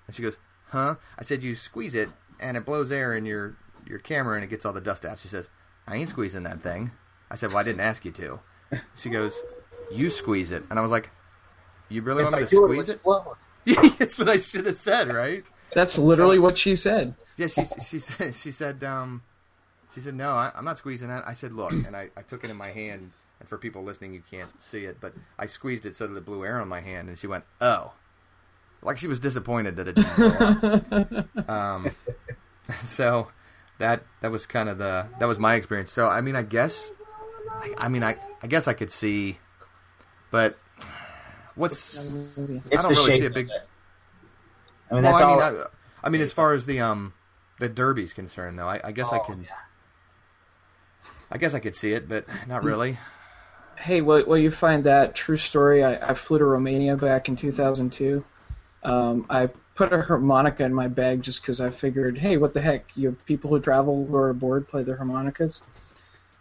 [0.08, 3.58] and she goes, "Huh?" I said, "You squeeze it, and it blows air in your
[3.88, 5.50] your camera, and it gets all the dust out." She says,
[5.88, 6.92] "I ain't squeezing that thing."
[7.30, 8.40] I said, "Well, I didn't ask you to."
[8.96, 9.36] She goes,
[9.92, 11.12] "You squeeze it," and I was like,
[11.90, 13.38] "You really If want I me to do it, squeeze it?" blow.
[13.98, 15.44] That's what I should have said, right?
[15.74, 17.16] That's literally what she said.
[17.38, 19.24] Yeah, she she said she said um
[19.94, 21.24] she said no, I, I'm not squeezing that.
[21.28, 24.14] I said look, and I, I took it in my hand, and for people listening,
[24.14, 26.82] you can't see it, but I squeezed it so that it blew air on my
[26.82, 27.94] hand, and she went oh,
[28.82, 31.90] like she was disappointed that it didn't um,
[32.84, 33.28] so
[33.80, 35.92] that that was kind of the that was my experience.
[35.92, 36.90] So I mean, I guess,
[37.50, 39.40] I, I mean, I I guess I could see,
[40.32, 40.58] but
[41.56, 41.96] what's
[42.72, 43.50] It's I don't really see a big.
[44.90, 45.42] I mean, Well, that's I mean, all.
[45.42, 45.66] I,
[46.04, 47.14] I mean, as far as the um
[47.60, 49.48] the derby's concerned, though, I, I guess I Oh, could.
[49.48, 49.56] yeah.
[51.32, 52.98] I guess I could see it, but not really.
[53.78, 55.84] Hey, well, well you find that true story?
[55.84, 58.26] I, I flew to Romania back in 2002.
[58.84, 62.62] Um, I put a harmonica in my bag just because I figured, hey, what the
[62.62, 62.92] heck?
[62.96, 65.62] You have people who travel who are aboard play their harmonicas.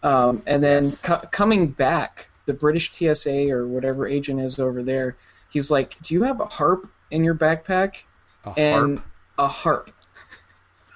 [0.02, 5.16] Um, and then co- coming back, the British TSA or whatever agent is over there,
[5.50, 8.04] he's like, "Do you have a harp in your backpack?"
[8.44, 9.04] A and harp.
[9.38, 9.90] a harp.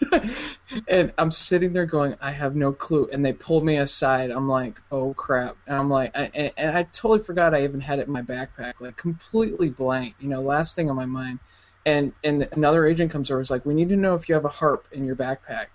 [0.88, 3.08] and I'm sitting there going, I have no clue.
[3.12, 4.30] And they pulled me aside.
[4.30, 5.56] I'm like, oh crap.
[5.66, 8.22] And I'm like, I, and, and I totally forgot I even had it in my
[8.22, 10.14] backpack, like completely blank.
[10.20, 11.40] You know, last thing on my mind.
[11.86, 14.44] And and another agent comes over, is like, we need to know if you have
[14.44, 15.66] a harp in your backpack.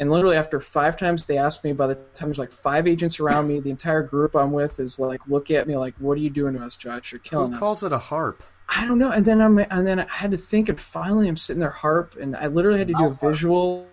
[0.00, 3.20] And literally after five times they asked me, by the time there's like five agents
[3.20, 6.22] around me, the entire group I'm with is like, look at me like, what are
[6.22, 7.12] you doing to us, Josh?
[7.12, 7.58] You're killing us.
[7.58, 7.68] Who us.
[7.68, 8.42] calls it a harp?
[8.66, 9.10] I don't know.
[9.10, 12.16] And then I'm and then I had to think, and finally I'm sitting there harp,
[12.16, 13.88] and I literally had to do a visual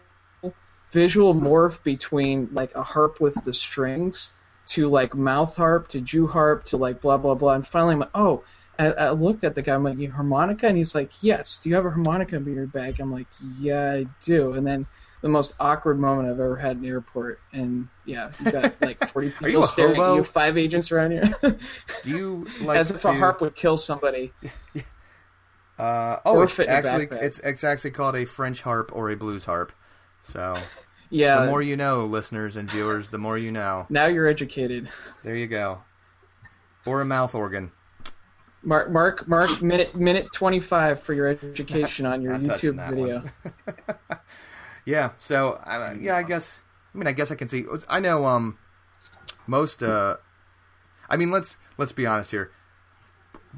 [0.92, 4.34] visual morph between like a harp with the strings
[4.68, 8.00] to like mouth harp to Jew harp to like blah blah blah, and finally I'm
[8.00, 8.44] like, oh.
[8.80, 9.74] I, I looked at the guy.
[9.74, 12.68] I'm like, "You harmonica?" And he's like, "Yes." Do you have a harmonica in your
[12.68, 13.00] bag?
[13.00, 13.26] I'm like,
[13.58, 14.86] "Yeah, I do." And then
[15.22, 17.40] the most awkward moment I've ever had in an airport.
[17.52, 20.14] And yeah, you got like 40 people staring hobo?
[20.14, 21.26] at you, five agents around here,
[22.04, 24.32] Do you like as if to, a harp would kill somebody.
[25.78, 29.46] Uh, oh, or it's actually it's it's actually called a French harp or a blues
[29.46, 29.72] harp.
[30.24, 30.56] So
[31.10, 31.42] Yeah.
[31.42, 33.86] the more you know, listeners and viewers, the more you know.
[33.90, 34.90] now you're educated.
[35.24, 35.84] There you go.
[36.86, 37.72] Or a mouth organ.
[38.64, 43.24] Mark, Mark, Mark, minute, minute twenty-five for your education on your YouTube video.
[44.88, 44.94] One.
[44.94, 45.12] Yeah.
[45.20, 46.62] So I, yeah, I guess.
[46.94, 47.66] I mean, I guess I can see.
[47.88, 48.26] I know.
[48.26, 48.58] Um,
[49.46, 49.84] most.
[49.84, 50.18] Uh,
[51.10, 52.52] I mean, let's let's be honest here.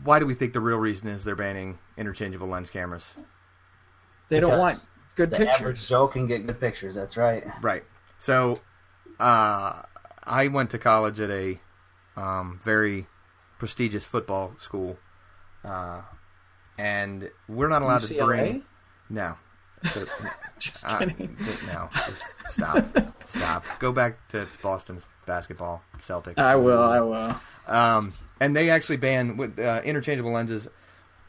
[0.04, 3.14] Why do we think the real reason is they're banning interchangeable lens cameras?
[4.30, 5.90] They don't want good The average pictures.
[5.90, 6.96] Joe can get good pictures.
[6.96, 7.44] That's right.
[7.62, 7.84] Right.
[8.18, 8.60] So,
[9.20, 9.82] uh,
[10.24, 11.60] I went to college at a
[12.16, 13.08] um, very
[13.58, 14.98] prestigious football school,
[15.64, 16.02] uh,
[16.78, 18.64] and we're not allowed to bring.
[19.10, 19.36] No.
[19.84, 20.02] So,
[20.60, 21.36] Just uh, kidding.
[21.68, 21.90] no.
[21.94, 22.84] Just stop.
[23.28, 23.64] stop.
[23.80, 26.38] Go back to Boston's basketball, Celtic.
[26.38, 26.82] I will.
[26.84, 27.36] I will.
[27.68, 30.68] Um, and they actually ban with, uh, interchangeable lenses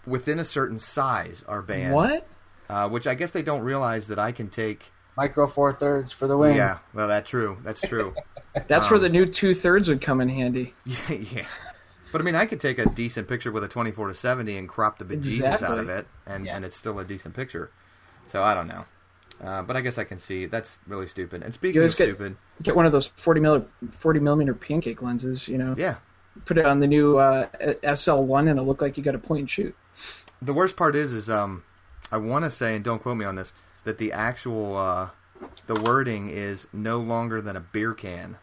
[0.06, 1.94] within a certain size are banned.
[1.94, 2.26] What?
[2.68, 4.90] Uh, which I guess they don't realize that I can take.
[5.16, 6.56] Micro four thirds for the win.
[6.56, 7.58] Yeah, well, that's true.
[7.62, 8.14] That's true.
[8.66, 10.74] That's Um, where the new two thirds would come in handy.
[10.84, 11.46] yeah, yeah.
[12.10, 14.68] But I mean, I could take a decent picture with a 24 to 70 and
[14.68, 16.56] crop the bejesus out of it, and, Yeah.
[16.56, 17.70] and it's still a decent picture.
[18.31, 18.85] So I don't know.
[19.43, 21.43] Uh, but I guess I can see that's really stupid.
[21.43, 25.03] And speaking You of get- stupid, Get one of those 40 mil, 40 millimeter pancake
[25.03, 25.49] lenses.
[25.49, 25.97] You know, yeah.
[26.45, 27.47] put it on the new uh,
[27.83, 29.75] SL1, and it'll look like you got a point and shoot.
[30.43, 31.64] The worst part is, is um,
[32.12, 33.53] I want to say, and don't quote me on this,
[33.85, 35.09] that the actual uh,
[35.66, 38.37] the wording is no longer than a beer can,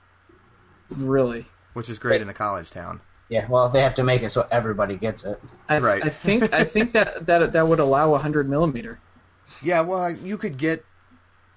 [0.98, 1.46] Really.
[1.74, 2.22] which is great Right.
[2.22, 3.02] in a college town.
[3.30, 3.46] Yeah.
[3.48, 5.40] Well, they have to make it so everybody gets it.
[5.70, 6.04] I, Right.
[6.04, 9.00] I think I think that, that that would allow a 100 millimeter.
[9.64, 10.84] Yeah, well, you could get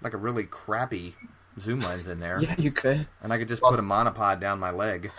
[0.03, 1.15] like a really crappy
[1.59, 3.07] zoom lens in there, Yeah, you could.
[3.23, 5.11] and I could just put a monopod down my leg.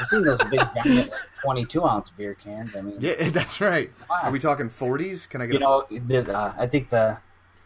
[0.00, 1.10] I've seen those big giant like,
[1.44, 2.76] 22 ounce beer cans.
[2.76, 3.90] I mean, Yeah, that's right.
[4.22, 5.28] Are we talking 40s?
[5.28, 5.54] Can I get?
[5.54, 7.18] you know, the, uh, I think the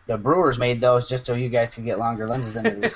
[0.06, 2.94] the brewers made those just so you guys could get longer lenses than it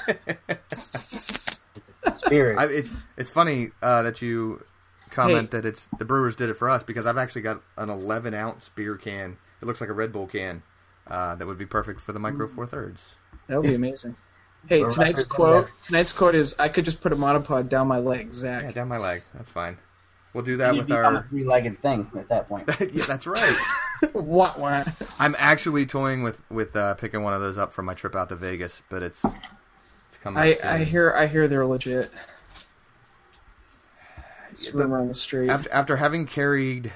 [0.71, 0.71] is.
[2.15, 2.59] Spirit.
[2.59, 4.65] I, it's it's funny uh, that you
[5.11, 8.33] comment that it's the Brewers did it for us because I've actually got an 11
[8.33, 9.39] ounce beer can.
[9.61, 10.63] It looks like a Red Bull can.
[11.11, 13.15] Uh, that would be perfect for the micro four thirds.
[13.49, 14.17] That would be amazing.
[14.69, 15.67] Hey, We're tonight's quote.
[15.85, 18.89] Tonight's quote is: "I could just put a monopod down my leg, Zach." Yeah, down
[18.89, 19.23] my leg.
[19.35, 19.77] That's fine.
[20.35, 21.27] We'll do that you with our.
[21.29, 22.69] three legged thing at that point.
[22.81, 23.57] yeah, that's right.
[24.13, 24.59] What?
[24.59, 24.89] What?
[25.21, 28.31] I'm actually toying with with uh, picking one of those up for my trip out
[28.31, 29.23] to Vegas, but it's
[29.77, 30.43] it's coming.
[30.43, 30.67] I, soon.
[30.67, 32.09] I hear I hear they're legit.
[34.51, 35.51] It's rumor on the street.
[35.51, 36.93] after after having carried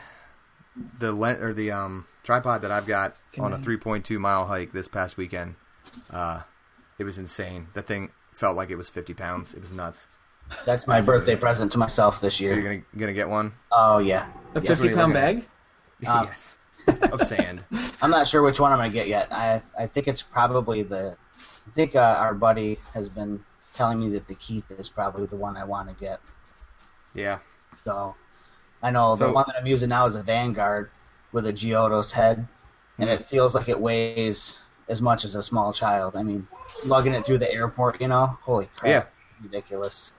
[0.98, 4.88] the lent or the um tripod that I've got on a 3.2 mile hike this
[4.88, 5.54] past weekend,
[6.12, 6.40] uh,
[6.98, 7.66] it was insane.
[7.74, 9.54] That thing felt like it was 50 pounds.
[9.54, 10.06] It was nuts.
[10.66, 12.54] That's my birthday present to myself this year.
[12.54, 13.52] You're gonna gonna get one?
[13.72, 14.26] Oh yeah.
[14.54, 14.68] a Yeah.
[14.68, 15.40] fifty pound looking
[16.02, 16.06] bag.
[16.06, 16.58] Um, yes,
[17.10, 17.64] of sand.
[18.02, 19.32] I'm not sure which one I'm gonna get yet.
[19.32, 21.16] I I think it's probably the.
[21.66, 23.42] I think uh, our buddy has been
[23.74, 26.20] telling me that the Keith is probably the one I want to get.
[27.14, 27.38] Yeah,
[27.84, 28.14] So
[28.84, 30.90] I know the one that I'm using now is a Vanguard
[31.32, 32.46] with a Giotto's head,
[32.98, 36.14] and it feels like it weighs as much as a small child.
[36.16, 36.46] I mean,
[36.86, 39.04] lugging it through the airport, you know, holy crap, Yeah.
[39.42, 40.12] ridiculous.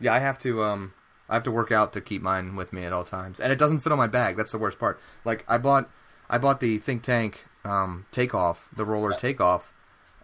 [0.00, 0.12] yeah.
[0.12, 0.92] I have to um
[1.30, 3.56] I have to work out to keep mine with me at all times, and it
[3.58, 4.36] doesn't fit on my bag.
[4.36, 5.00] That's the worst part.
[5.24, 5.88] Like I bought
[6.28, 9.72] I bought the Think Tank um takeoff, the roller takeoff,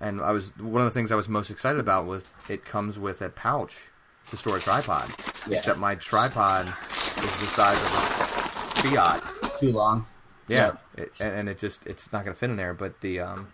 [0.01, 2.99] and I was one of the things I was most excited about was it comes
[2.99, 3.89] with a pouch
[4.27, 5.09] to store a tripod.
[5.49, 5.57] Yeah.
[5.57, 6.67] Except my tripod
[7.18, 8.37] is the size of a
[8.76, 9.59] Fiat.
[9.59, 10.07] Too long.
[10.48, 12.74] Yeah, it, and, and it just it's not going to fit in there.
[12.74, 13.48] But the um,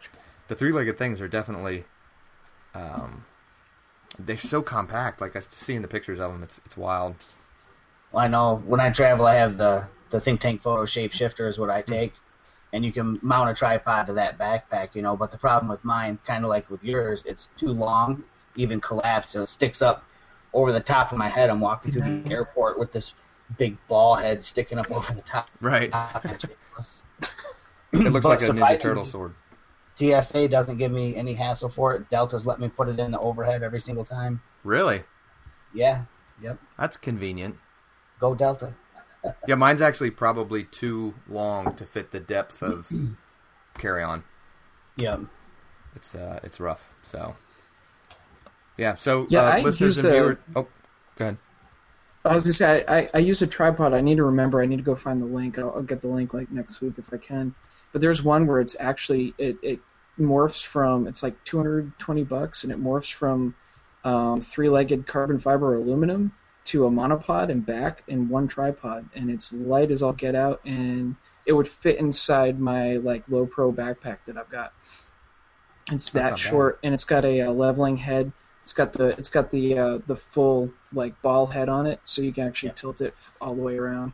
[0.49, 1.85] the three legged things are definitely
[2.75, 3.25] um,
[4.19, 5.21] they're so compact.
[5.21, 7.15] Like I see in the pictures of them, it's it's wild.
[8.13, 11.49] Well, I know when I travel, I have the the Think Tank Photo Shape Shifter
[11.49, 12.13] is what I take,
[12.73, 15.17] and you can mount a tripod to that backpack, you know.
[15.17, 18.23] But the problem with mine, kind of like with yours, it's too long,
[18.57, 20.05] even collapsed, so it sticks up
[20.53, 21.49] over the top of my head.
[21.49, 23.15] I'm walking through the airport with this
[23.59, 25.51] big ball head sticking up over the top.
[25.61, 25.91] Right,
[26.25, 26.55] it
[27.93, 29.35] looks like a Ninja Turtle sword.
[29.95, 32.09] TSA doesn't give me any hassle for it.
[32.11, 34.41] Delta's let me put it in the overhead every single time.
[34.65, 35.03] Really,
[35.75, 36.05] Yeah,
[36.41, 36.59] yep.
[36.79, 37.57] that's convenient.
[38.19, 38.75] Go Delta.
[39.47, 42.91] Yeah, mine's actually probably too long to fit the depth of
[43.79, 44.25] carry on.
[44.97, 45.19] Yeah.
[45.95, 46.89] It's uh, it's rough.
[47.05, 47.37] So
[48.77, 50.37] yeah, so Yeah, uh, listeners and viewers.
[50.57, 50.67] Oh,
[51.17, 51.37] go ahead.
[52.25, 53.93] I was gonna say I, I, I use a tripod.
[53.93, 54.63] I need to remember.
[54.63, 55.59] I need to go find the link.
[55.59, 57.55] I'll, I'll get the link like next week if I can.
[57.93, 59.81] But there's one where it's actually it, it
[60.19, 63.55] morphs from it's like 220 bucks and it morphs from
[64.05, 66.33] um, three-legged carbon fiber aluminum
[66.65, 70.61] to a monopod and back in one tripod and it's light as all get out
[70.65, 74.73] and it would fit inside my like Lowepro backpack that I've got.
[75.91, 76.39] It's That's that not bad.
[76.39, 78.33] short and it's got a, uh leveling head.
[78.63, 82.23] It's got the it's got the uh, the full like ball head on it, so
[82.23, 84.13] you can actually tilt it all the way around.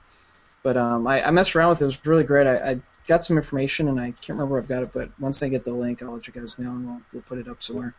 [0.62, 1.84] But um, I, I messed around with it.
[1.84, 2.46] It was really great.
[2.46, 5.42] I, I got some information and I can't remember where I've got it, but once
[5.42, 7.62] I get the link, I'll let you guys know and we'll, we'll put it up
[7.62, 7.94] somewhere.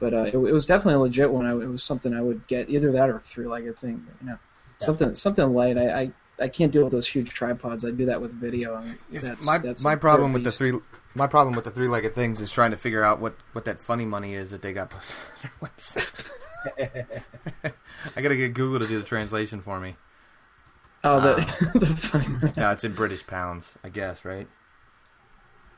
[0.00, 1.44] But uh, it, it was definitely a legit one.
[1.44, 4.06] I, it was something I would get either that or a three legged thing.
[4.06, 4.38] But, you know,
[4.78, 5.76] something something light.
[5.76, 7.84] I, I I can't deal with those huge tripods.
[7.84, 8.80] I do that with video.
[9.10, 10.78] That's, my that's my problem with the three
[11.14, 13.80] my problem with the three legged things is trying to figure out what, what that
[13.80, 15.00] funny money is that they got on
[15.42, 16.27] their website.
[18.16, 19.96] I gotta get Google to do the translation for me.
[21.04, 21.36] Oh, the uh,
[21.78, 22.52] the funny.
[22.56, 24.48] No, it's in British pounds, I guess, right?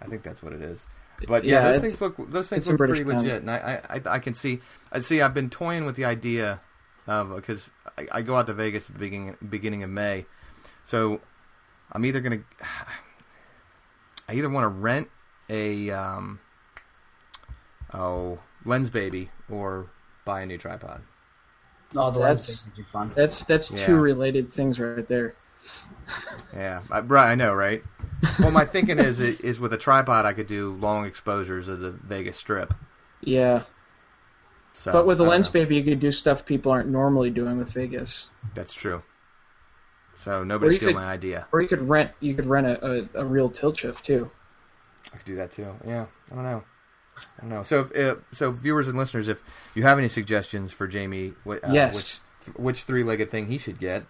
[0.00, 0.86] I think that's what it is.
[1.26, 3.96] But yeah, Yeah, those things look those things look pretty British legit, and I, I
[3.96, 6.60] I- I can see I see I've been toying with the idea
[7.06, 10.24] of because I, I go out to Vegas at the beginning beginning of May,
[10.84, 11.20] so
[11.92, 12.40] I'm either gonna
[14.28, 15.10] I either want to rent
[15.50, 16.40] a um
[17.92, 19.90] oh Lensbaby or
[20.24, 21.02] buy a new tripod.
[21.96, 23.12] Oh, the That's- lens would be fun.
[23.14, 24.00] That's that's two Yeah.
[24.00, 25.34] related things right there.
[26.54, 27.30] Yeah, I, right.
[27.32, 27.82] I know, right?
[28.38, 31.90] Well, my thinking is is with a tripod I could do long exposures of the
[31.90, 32.74] Vegas Strip.
[33.22, 33.64] Yeah,
[34.72, 35.60] So, but with a lens know.
[35.60, 38.30] baby, you could do stuff people aren't normally doing with Vegas.
[38.54, 39.02] That's true.
[40.14, 41.46] So nobody Or you steal could- my idea.
[41.52, 44.30] Or you could rent you could rent a, a, a real tilt shift too.
[45.12, 45.74] I could do that too.
[45.86, 46.62] Yeah, I don't know.
[47.38, 47.62] I don't know.
[47.62, 49.42] So, if, uh, so viewers and listeners, if
[49.74, 52.22] you have any suggestions for Jamie, uh, yes.
[52.46, 54.04] which, which three-legged thing he should get,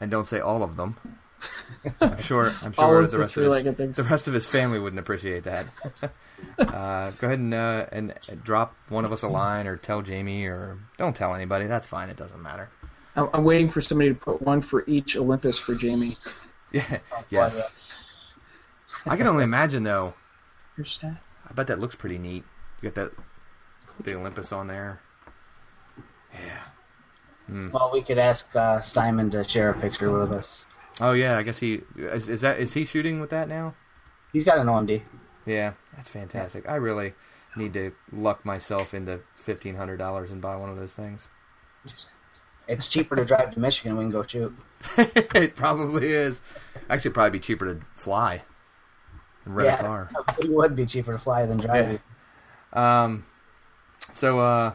[0.00, 0.96] and don't say all of them.
[2.00, 2.52] I'm sure.
[2.62, 3.96] I'm sure the rest of his, things.
[3.96, 5.66] the rest of his family wouldn't appreciate that.
[6.58, 10.02] uh, go ahead and, uh, and and drop one of us a line, or tell
[10.02, 11.66] Jamie, or don't tell anybody.
[11.66, 12.10] That's fine.
[12.10, 12.70] It doesn't matter.
[13.16, 16.16] I'm, I'm waiting for somebody to put one for each Olympus for Jamie.
[16.72, 17.00] Yeah.
[17.28, 17.70] Yes.
[19.04, 20.14] I can only imagine though.
[20.74, 21.18] Here's that.
[21.46, 22.44] I bet that looks pretty neat.
[22.82, 23.12] You got that
[24.00, 25.00] the Olympus on there.
[26.32, 27.68] Yeah.
[27.72, 30.66] Well, we could ask uh, Simon to share a picture with us.
[31.00, 33.74] Oh yeah, I guess he is, is that is he shooting with that now?
[34.32, 35.02] He's got an OMD.
[35.46, 36.68] Yeah, that's fantastic.
[36.68, 37.14] I really
[37.56, 41.28] need to luck myself into fifteen hundred dollars and buy one of those things.
[42.68, 43.92] It's cheaper to drive to Michigan.
[43.92, 44.54] And we can go shoot.
[44.96, 46.40] it probably is.
[46.88, 48.42] Actually, it'd probably be cheaper to fly
[49.44, 50.10] and rent yeah, a car.
[50.42, 51.92] it would be cheaper to fly than drive.
[51.92, 51.98] Yeah.
[52.72, 53.26] Um,
[54.12, 54.72] so uh,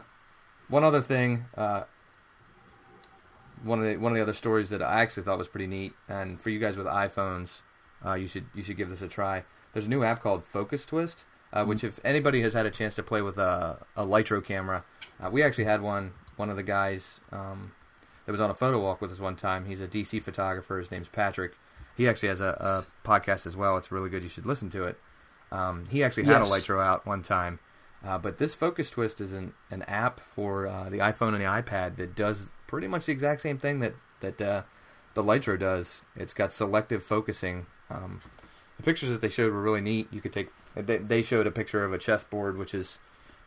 [0.68, 1.82] one other thing, uh,
[3.62, 5.92] one of the one of the other stories that I actually thought was pretty neat,
[6.08, 7.60] and for you guys with iPhones,
[8.04, 9.44] uh, you should you should give this a try.
[9.72, 12.94] There's a new app called Focus Twist, uh, which if anybody has had a chance
[12.96, 14.84] to play with a, a Lytro camera,
[15.22, 16.12] uh, we actually had one.
[16.36, 17.72] One of the guys um,
[18.24, 19.66] that was on a photo walk with us one time.
[19.66, 20.78] He's a DC photographer.
[20.78, 21.54] His name's Patrick.
[21.96, 23.76] He actually has a, a podcast as well.
[23.76, 24.22] It's really good.
[24.22, 25.00] You should listen to it.
[25.50, 26.48] Um, he actually had Yes.
[26.48, 27.58] a Lytro out one time.
[28.04, 31.48] Uh, but this Focus Twist is an, an app for uh, the iPhone and the
[31.48, 34.62] iPad that does pretty much the exact same thing that that uh,
[35.14, 36.02] the Lytro does.
[36.16, 37.66] It's got selective focusing.
[37.90, 38.20] Um,
[38.76, 40.08] the pictures that they showed were really neat.
[40.12, 40.48] You could take.
[40.74, 42.98] They, they showed a picture of a chessboard, which is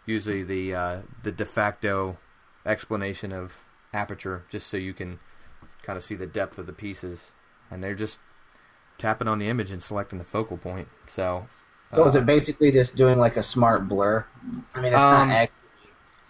[0.05, 2.17] usually the uh, the de facto
[2.65, 5.19] explanation of aperture, just so you can
[5.83, 7.31] kind of see the depth of the pieces.
[7.69, 8.19] And they're just
[8.97, 10.89] tapping on the image and selecting the focal point.
[11.07, 11.47] So,
[11.93, 14.25] So is uh, it basically just doing like a smart blur?
[14.75, 15.56] I mean, it's Um, not actually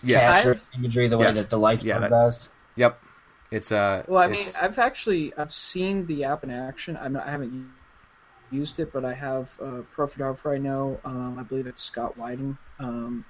[0.03, 1.37] yeah, capturing imagery the way Yes.
[1.37, 2.49] that the light Yeah, that- does.
[2.75, 2.99] Yep.
[3.51, 4.03] It's uh.
[4.07, 6.97] Well, I mean, I've actually I've seen the app in action.
[7.01, 7.69] I'm not, I haven't
[8.49, 10.99] used it, but I have a pro photographer I know.
[11.03, 12.57] Um, I believe it's Scott Wyden.
[12.79, 13.25] Um,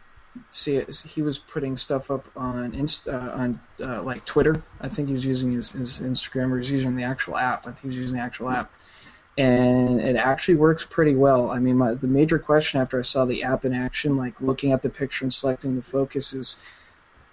[0.52, 4.62] see, he was putting stuff up on Inst- uh, on uh, like Twitter.
[4.80, 7.66] I think he was using his, his Instagram or he was using the actual app.
[7.66, 8.72] I think he was using the actual app,
[9.38, 11.50] and it actually works pretty well.
[11.52, 14.72] I mean, my, the major question after I saw the app in action, like looking
[14.72, 16.66] at the picture and selecting the focus, is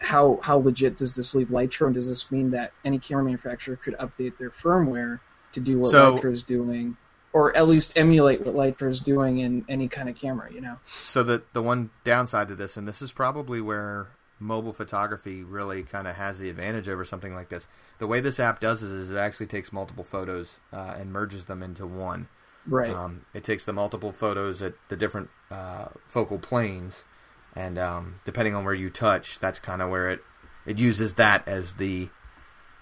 [0.01, 3.77] how how legit does this leave Lytro, and does this mean that any camera manufacturer
[3.77, 5.21] could update their firmware
[5.53, 6.97] to do what So- Lytro is doing,
[7.33, 10.53] or at least emulate what Lytro is doing in any kind of camera?
[10.53, 14.72] You know, So the the one downside to this, and this is probably where mobile
[14.72, 17.68] photography really kind of has the advantage over something like this.
[17.98, 21.46] The way this app does it is it actually takes multiple photos uh, and merges
[21.46, 22.29] them into one.
[22.66, 22.94] right?
[22.94, 27.05] Um, it takes the multiple photos at the different uh, focal planes,
[27.55, 30.20] and um, depending on where you touch, that's kind of where it
[30.66, 32.09] it uses that as the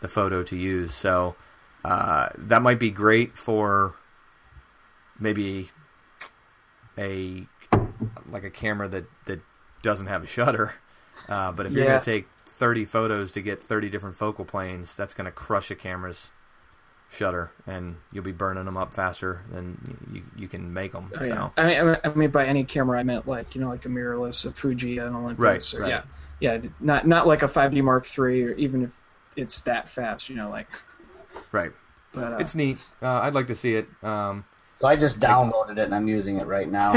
[0.01, 0.95] the photo to use.
[0.95, 1.37] So
[1.85, 3.95] uh, that might be great for
[5.19, 5.71] maybe
[6.99, 7.47] a
[8.29, 9.41] like a camera that that
[9.83, 10.75] doesn't have a shutter.
[11.29, 14.95] Uh, but if you're going to take 30 photos to get 30 different focal planes,
[14.97, 16.31] that's going to crush a camera's
[17.11, 21.13] shutter, and you'll be burning them up faster than you you can make them.
[21.19, 21.51] Oh, yeah.
[21.51, 23.69] So I mean, I mean, I mean, by any camera, I meant like you know,
[23.69, 25.39] like a mirrorless, a Fuji, an Olympus,
[25.73, 25.89] Right, or, right.
[25.89, 26.03] yeah,
[26.41, 29.03] yeah, not not like a 5D Mark III, or even if
[29.37, 30.69] it's that fast, you know, like.
[31.53, 31.73] right,
[32.13, 32.85] But uh, it's neat.
[33.03, 33.87] Uh, I'd like to see it.
[34.03, 34.45] Um,
[34.81, 36.95] So I just downloaded it and I'm using it right now.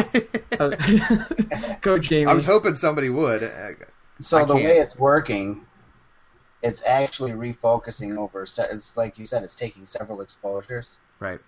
[0.59, 0.75] uh,
[1.81, 2.31] go Jamie.
[2.31, 3.41] I was hoping somebody would.
[4.19, 4.65] So I the can't.
[4.65, 5.65] way it's working
[6.61, 8.43] it's actually refocusing over.
[8.43, 11.39] It's like you said, it's taking several exposures, Right.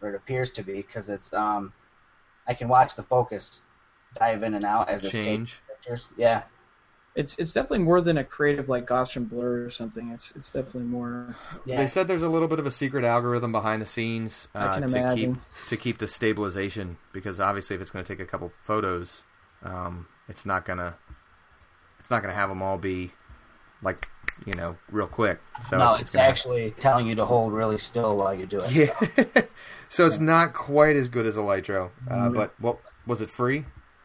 [0.00, 1.72] or it appears to be, because it's um,
[2.46, 3.60] I can watch the focus
[4.14, 5.58] dive in and out as it's taking Change.
[5.68, 6.08] pictures.
[6.16, 6.44] Yeah,
[7.14, 10.08] It's it's definitely more than a creative like Gaussian blur or something.
[10.10, 11.36] It's it's definitely more.
[11.66, 11.76] yeah.
[11.76, 14.80] They said there's a little bit of a secret algorithm behind the scenes uh, I
[14.80, 15.34] can to imagine.
[15.34, 19.22] keep to keep the stabilization because obviously if it's going to take a couple photos,
[19.62, 20.94] um, it's not gonna
[22.04, 23.12] it's not gonna have them all be
[23.80, 24.06] like
[24.44, 25.40] you know real quick.
[25.70, 28.60] So no, it's, it's, gonna actually telling you to hold really still while you do
[28.62, 28.70] it.
[28.70, 29.42] yeah.
[29.88, 33.64] so it's not quite as good as a Lytro, uh, but what was it free?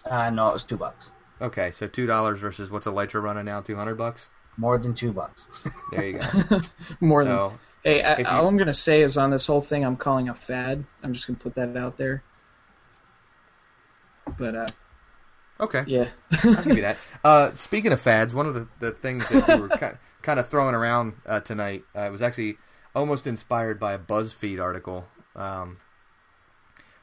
[0.10, 1.12] Uh, no, it was two bucks.
[1.41, 3.60] Okay, so two dollars versus what's a Lytro running now?
[3.60, 4.30] Two hundred bucks.
[4.56, 5.68] More than two bucks.
[5.91, 6.62] There you go.
[7.02, 7.50] More so
[7.84, 10.30] than hey, I, you- all I'm gonna say is on this whole thing, I'm calling
[10.30, 10.86] a fad.
[11.04, 12.24] I'm just gonna put that out there.
[14.38, 14.68] But uh,
[15.60, 16.07] okay, yeah,
[16.43, 17.05] I'll give you that.
[17.24, 20.47] Uh, speaking of fads, one of the, the things that we were kind, kind of
[20.47, 22.57] throwing around uh, tonight uh, was actually
[22.95, 25.07] almost inspired by a BuzzFeed article.
[25.36, 25.78] Um,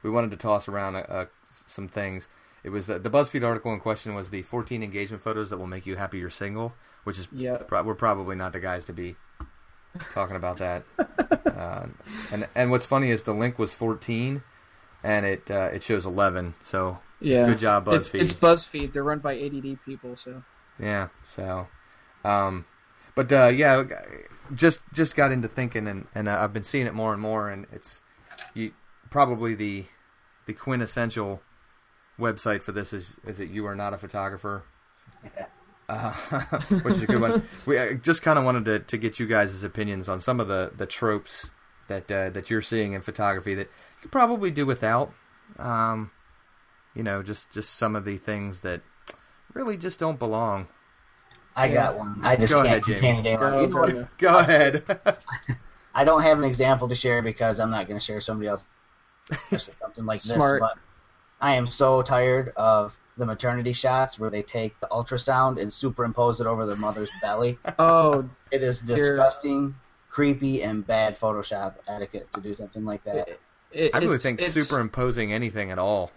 [0.02, 2.28] we wanted to toss around uh, uh, some things.
[2.64, 5.66] It was uh, the BuzzFeed article in question was the 14 engagement photos that will
[5.66, 7.58] make you happy you're single, which is yeah.
[7.58, 9.16] pro- we're probably not the guys to be
[10.12, 10.82] talking about that.
[11.46, 11.86] uh,
[12.32, 14.42] and and what's funny is the link was 14,
[15.04, 16.54] and it uh, it shows 11.
[16.62, 18.20] So Yeah, Good job, It's, BuzzFeed.
[18.20, 18.92] it's BuzzFeed.
[18.92, 20.42] They're run by ADD people, so
[20.78, 21.08] Yeah.
[21.24, 21.68] So,
[22.24, 22.66] um,
[23.14, 23.84] but uh, yeah,
[24.54, 27.48] just just got into thinking, and and uh, I've been seeing it more and more,
[27.48, 28.02] and it's
[28.54, 28.72] you
[29.10, 29.86] probably the
[30.46, 31.40] the quintessential
[32.18, 34.64] website for this is is it you are not a photographer.
[35.88, 36.12] Uh,
[36.82, 37.44] which is a good one.
[37.64, 40.48] We I just kind of wanted to, to get you guys' opinions on some of
[40.48, 41.48] the, the tropes
[41.86, 45.12] that uh, that you're seeing in photography that you could probably do without.
[45.60, 46.10] Um,
[46.96, 48.80] you know, just just some of the things that
[49.52, 50.66] really just don't belong.
[51.54, 52.20] I got one.
[52.22, 53.88] I just Go can't ahead, contain it Go, anymore.
[53.88, 54.32] You know go, go.
[54.32, 54.84] Go ahead.
[55.94, 58.66] I don't have an example to share because I'm not going to share somebody else
[59.56, 60.60] something like Smart.
[60.60, 60.68] this.
[60.74, 60.78] But
[61.40, 66.40] I am so tired of the maternity shots where they take the ultrasound and superimpose
[66.40, 67.58] it over the mother's belly.
[67.78, 68.98] Oh, It is Dear.
[68.98, 69.74] disgusting,
[70.10, 73.38] creepy, and bad Photoshop etiquette to do something like that.
[73.72, 76.12] it, I really think superimposing anything at all.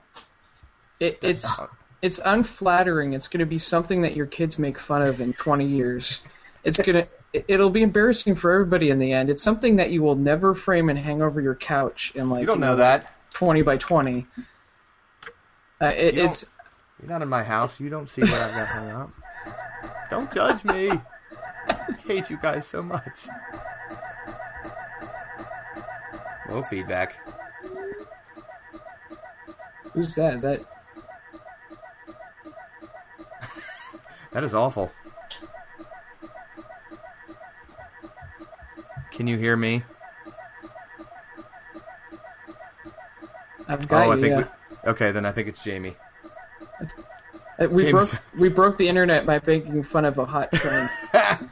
[1.00, 1.62] It, it's
[2.02, 3.14] it's unflattering.
[3.14, 6.28] It's going to be something that your kids make fun of in 20 years.
[6.64, 9.30] It's gonna it- it'll be embarrassing for everybody in the end.
[9.30, 12.48] It's something that you will never frame and hang over your couch in like You
[12.48, 13.08] don't know that.
[13.34, 14.26] 20 by 20.
[15.82, 16.56] Uh, it, You it's
[17.00, 17.80] You're not in my house.
[17.80, 19.12] You don't see what I've got hung up.
[20.10, 20.90] Don't judge me.
[21.70, 23.28] I hate you guys so much.
[26.50, 27.16] No feedback.
[29.94, 30.34] who's that?
[30.34, 30.62] Is that
[34.32, 34.92] That is awful.
[39.12, 39.84] Can you hear me?
[43.68, 44.22] I've got oh, I you.
[44.22, 44.32] think.
[44.32, 44.48] yeah.
[44.86, 45.96] We, okay, then I think it's Jamie.
[47.60, 50.90] Uh, we James- broke we broke the internet by making fun of a hot trend.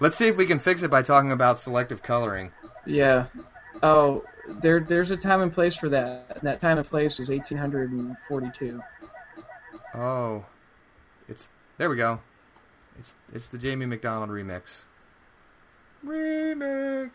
[0.00, 2.50] Let's see if we can fix it by talking about selective coloring.
[2.86, 3.26] yeah.
[3.82, 4.24] Oh,
[4.60, 6.26] there there's a time and place for that.
[6.36, 8.82] And that time and place was 1842.
[9.94, 10.44] Oh,
[11.28, 11.88] it's there.
[11.88, 12.20] We go.
[12.98, 14.82] It's it's the Jamie McDonald remix.
[16.04, 17.10] Remix.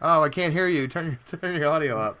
[0.00, 0.88] Oh, I can't hear you.
[0.88, 2.18] Turn your turn your audio up.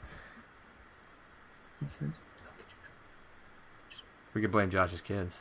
[4.34, 5.40] We could blame Josh's kids.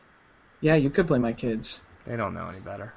[0.59, 1.85] Yeah, you could blame my kids.
[2.05, 2.93] They don't know any better.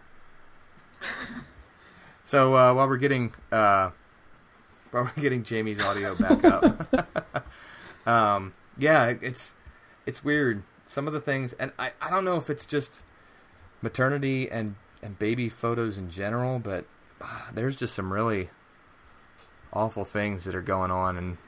[2.25, 3.91] so uh, while we're getting uh,
[4.91, 9.55] while we're getting Jamie's audio back up, um, yeah, it's
[10.07, 10.63] it's weird.
[10.87, 13.03] Some of the things, and I, I don't know if it's just
[13.81, 16.87] maternity and and baby photos in general, but
[17.21, 18.51] ah, there's just some really
[19.73, 21.39] awful things that are going on, and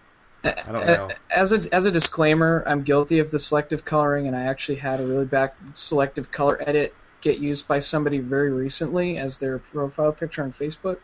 [0.45, 1.11] I don't know.
[1.35, 5.01] As a as a disclaimer, I'm guilty of the selective coloring, and I actually had
[5.01, 10.13] a really bad selective color edit get used by somebody very recently as their profile
[10.13, 10.99] picture on Facebook.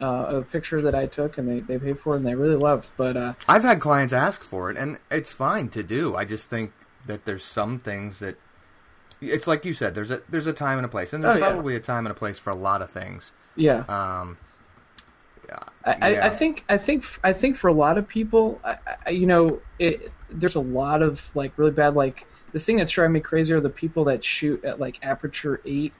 [0.00, 2.56] Uh, a picture that I took, and they, they paid for it, and they really
[2.56, 2.90] loved.
[2.96, 6.16] But uh, I've had clients ask for it, and it's fine to do.
[6.16, 6.72] I just think
[7.06, 8.36] that there's some things that
[9.20, 9.94] it's like you said.
[9.94, 11.50] There's a there's a time and a place, and there's Oh, yeah.
[11.50, 13.32] probably a time and a place for a lot of things.
[13.56, 14.36] yeah, Um,
[15.84, 16.26] I, I, Yeah.
[16.26, 18.76] I think I think I think for a lot of people, I,
[19.06, 22.92] I, you know, it, there's a lot of like really bad like the thing that's
[22.92, 25.92] driving me crazy are the people that shoot at like aperture eight,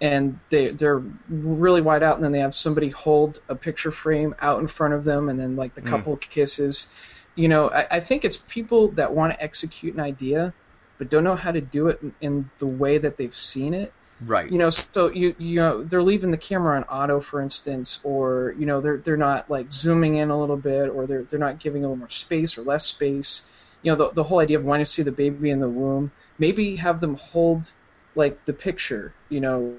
[0.00, 4.34] and they they're really wide out, and then they have somebody hold a picture frame
[4.40, 7.15] out in front of them, and then like the couple kisses.
[7.36, 10.52] You know, I, I think it's people that want to execute an idea,
[10.98, 13.92] but don't know how to do it in, in the way that they've seen it.
[14.24, 14.50] Right.
[14.50, 18.54] You know, so you you know they're leaving the camera on auto, for instance, or
[18.58, 21.58] you know they're they're not like zooming in a little bit, or they're they're not
[21.58, 23.52] giving a little more space or less space.
[23.82, 26.12] You know, the the whole idea of wanting to see the baby in the womb.
[26.38, 27.72] Maybe have them hold
[28.14, 29.12] like the picture.
[29.28, 29.76] You know,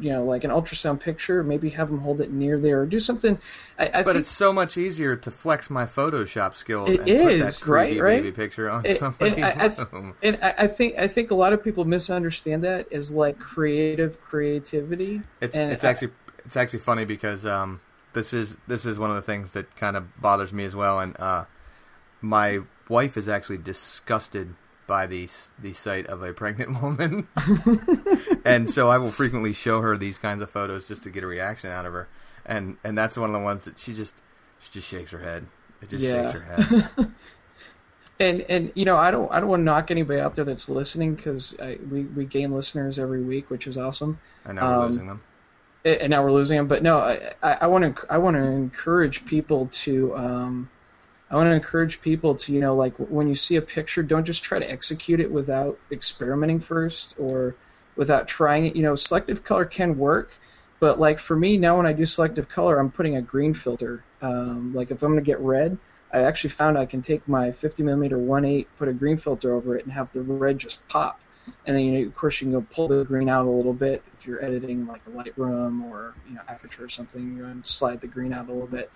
[0.00, 2.98] you know, like an ultrasound picture, maybe have them hold it near there or do
[2.98, 3.38] something.
[3.78, 7.60] I, I but it's so much easier to flex my Photoshop skills It and is,
[7.60, 8.22] put that right, right?
[8.22, 9.88] baby picture on And- somebody's and I- th-
[10.22, 14.20] and I, I think I think a lot of people misunderstand that as like creative
[14.20, 15.22] creativity.
[15.40, 16.12] It's and it's actually
[16.44, 17.80] it's actually funny because um,
[18.12, 21.00] this is this is one of the things that kind of bothers me as well,
[21.00, 21.44] and uh,
[22.20, 24.54] my wife is actually disgusted
[24.88, 25.28] by the
[25.62, 27.28] the sight of a pregnant woman,
[28.44, 31.26] and so I will frequently show her these kinds of photos just to get a
[31.28, 32.08] reaction out of her,
[32.44, 34.16] and and that's one of the ones that she just
[34.58, 35.46] she just shakes her head.
[35.80, 36.22] It just Yeah.
[36.28, 36.40] shakes her
[36.96, 37.12] head.
[38.20, 40.68] and and you know I don't I don't want to knock anybody out there that's
[40.68, 41.56] listening because
[41.90, 44.18] we we gain listeners every week, which is awesome.
[44.44, 45.20] And now we're Um, losing them.
[45.84, 46.66] And now we're losing them.
[46.66, 50.70] But no, I- I want to I want to encourage people to um,
[51.30, 54.24] I want to encourage people to you know like when you see a picture, don't
[54.24, 57.56] just try to execute it without experimenting first or
[57.96, 58.76] without trying it.
[58.76, 60.34] You know, selective color can work,
[60.80, 64.04] but like for me now when I do selective color, I'm putting a green filter.
[64.22, 65.78] Um, like if I'm going to get red.
[66.12, 69.76] I actually found I can take my 50 millimeter 1.8, put a green filter over
[69.76, 71.20] it, and have the red just pop.
[71.66, 73.72] And then, you know, of course, you can go pull the green out a little
[73.72, 77.36] bit if you're editing like a Lightroom or you know Aperture or something.
[77.36, 78.90] You to slide the green out a little bit.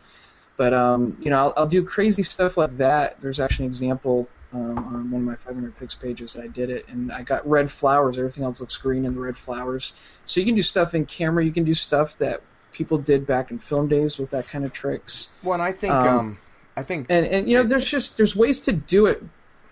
[0.62, 3.18] But um, you know, I'll, I'll do crazy stuff like that.
[3.18, 6.86] There's actually an example um, on one of my 500px pages that I did it,
[6.88, 8.16] and I got red flowers.
[8.16, 9.92] Everything else looks green and the red flowers.
[10.24, 11.44] So you can do stuff in camera.
[11.44, 14.70] You can do stuff that people did back in film days with that kind of
[14.70, 15.40] tricks.
[15.42, 16.38] Well, and I think um, um,
[16.76, 19.20] I think And and you know, there's just there's ways to do it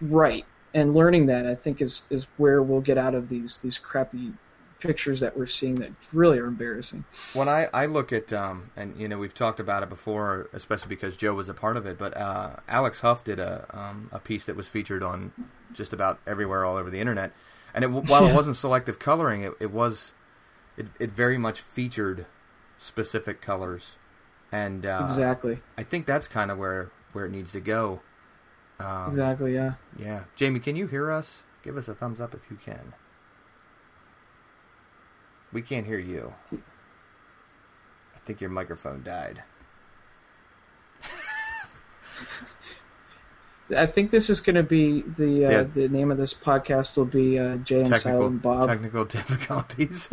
[0.03, 3.79] right, and learning that I think is is where we'll get out of these these
[3.79, 4.33] crappy
[4.81, 7.05] pictures that we're seeing that really are embarrassing.
[7.35, 10.89] When I, I look at, um, and you know, we've talked about it before, especially
[10.89, 14.19] because Joe was a part of it, but uh, Alex Huff did a, um, a
[14.19, 15.33] piece that was featured on
[15.73, 17.33] just about everywhere all over the internet.
[17.75, 20.13] And it, while it wasn't selective coloring, it, it was,
[20.77, 22.27] it, it very much featured
[22.79, 23.97] specific colors.
[24.51, 25.61] And uh, exactly.
[25.79, 28.01] I think that's kind of where, where it needs to go.
[28.81, 29.55] Um, Exactly.
[29.55, 29.75] Yeah.
[29.99, 30.25] Yeah.
[30.35, 31.43] Jamie, can you hear us?
[31.63, 32.95] Give us a thumbs up if you can.
[35.53, 36.33] We can't hear you.
[36.53, 39.43] I think your microphone died.
[43.77, 45.63] I think this is going to be the uh, Yeah.
[45.63, 48.69] the name of this podcast will be uh, Jay and Technical Silent Bob.
[48.69, 50.09] technical difficulties.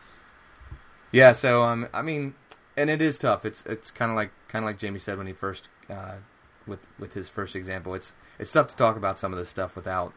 [1.12, 2.34] yeah, so um I mean
[2.76, 3.44] and it is tough.
[3.44, 6.16] It's it's kind of like kind of like Jamie said when he first uh
[6.68, 7.94] with with his first example.
[7.94, 10.12] It's it's tough to talk about some of this stuff without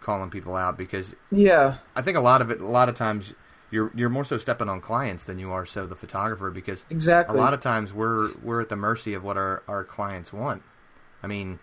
[0.00, 1.78] calling people out because yeah.
[1.96, 3.34] I think a lot of it a lot of times
[3.74, 7.36] you're you're more so stepping on clients than you are so the photographer because Exactly.
[7.38, 10.62] a lot of times we're we're at the mercy of what our, our clients want.
[11.22, 11.58] I mean,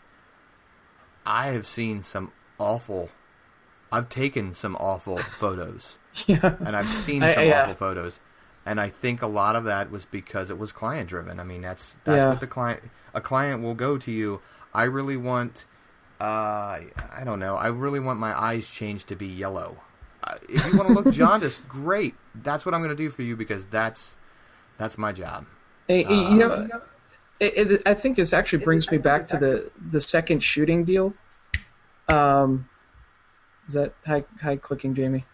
[1.25, 3.09] I have seen some awful.
[3.91, 5.97] I've taken some awful photos,
[6.27, 6.55] yeah.
[6.65, 7.63] and I've seen I- some yeah.
[7.63, 8.19] awful photos,
[8.65, 11.39] and I think a lot of that was because it was client driven.
[11.39, 12.27] I mean, that's that's Yeah.
[12.29, 12.81] what the client
[13.13, 14.41] a client will go to you.
[14.73, 15.65] I really want.
[16.19, 16.23] Uh,
[17.19, 17.55] I don't know.
[17.55, 19.77] I really want my eyes changed to be yellow.
[20.23, 22.15] Uh, if you want to look jaundiced, great.
[22.35, 24.17] That's what I'm going to do for you because that's
[24.77, 25.45] that's my job.
[25.87, 26.67] Hey, hey, you know,
[27.39, 31.13] it, it, I think this actually brings me back to the the second shooting deal.
[32.07, 32.69] Um,
[33.67, 35.25] is that high high clicking, Jamie?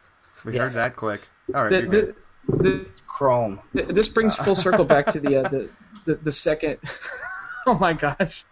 [0.45, 0.63] We Yeah.
[0.63, 1.27] heard that click.
[1.53, 1.69] All right.
[1.69, 2.15] The,
[2.47, 3.59] the, the, Chrome.
[3.73, 5.69] this brings full circle back to the uh, the,
[6.05, 6.77] the the second.
[7.67, 8.45] oh my gosh.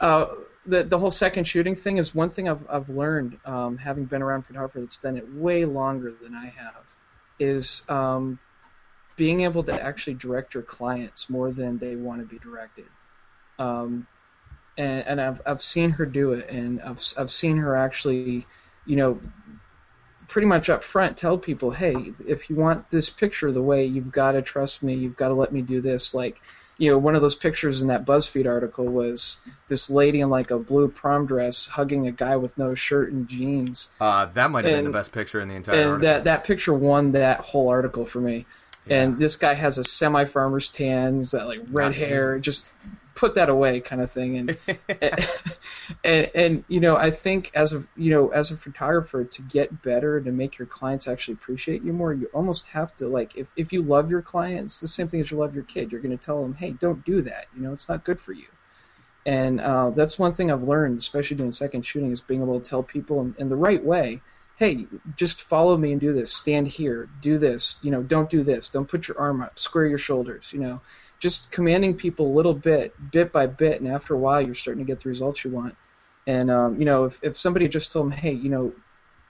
[0.00, 0.26] uh,
[0.64, 4.22] the the whole second shooting thing is one thing I've I've learned, um, having been
[4.22, 6.84] around photographer that's done it way longer than I have,
[7.38, 8.38] is um,
[9.16, 12.86] being able to actually direct your clients more than they want to be directed.
[13.58, 14.06] Um,
[14.78, 18.46] and, and I've I've seen her do it, and I've I've seen her actually,
[18.86, 19.20] you know,
[20.28, 24.12] pretty much up front tell people, hey, if you want this picture the way, you've
[24.12, 24.94] got to trust me.
[24.94, 26.14] You've got to let me do this.
[26.14, 26.40] Like,
[26.78, 30.50] you know, one of those pictures in that BuzzFeed article was this lady in like
[30.50, 34.64] a blue prom dress hugging a guy with no shirt and jeans, Uh, that might
[34.64, 36.08] have been the best picture in the entire and article.
[36.08, 38.46] that that picture won that whole article for me.
[38.88, 42.72] And this guy has a semi farmer's tan, he's got like red hair, just
[43.14, 44.58] put that away kind of thing and,
[46.04, 49.82] and and you know i think as a you know as a photographer to get
[49.82, 53.52] better to make your clients actually appreciate you more you almost have to like if,
[53.56, 56.16] if you love your clients the same thing as you love your kid you're going
[56.16, 58.46] to tell them hey don't do that you know it's not good for you
[59.24, 62.68] and uh, that's one thing i've learned especially doing second shooting is being able to
[62.68, 64.20] tell people in, in the right way
[64.56, 64.86] hey,
[65.16, 66.32] just follow me and do this.
[66.32, 67.80] Stand here, do this.
[67.82, 68.70] You know, don't do this.
[68.70, 69.58] Don't put your arm up.
[69.58, 70.52] Square your shoulders.
[70.52, 70.80] You know,
[71.22, 74.84] just commanding people a little bit, bit by bit, and after a while, you're starting
[74.84, 75.76] to get the results you want.
[76.26, 78.72] And um, you know, if if somebody just told them, hey, you know,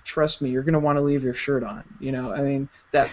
[0.03, 1.85] trust me, you're going to want to leave your shirt on.
[2.01, 3.11] You know, I mean, that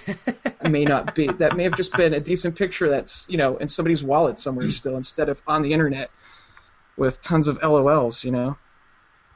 [0.70, 3.68] may not be, that may have just been a decent picture that's, you know, in
[3.68, 6.10] somebody's wallet somewhere still instead of on the internet
[6.96, 8.58] with tons of LOLs, you know?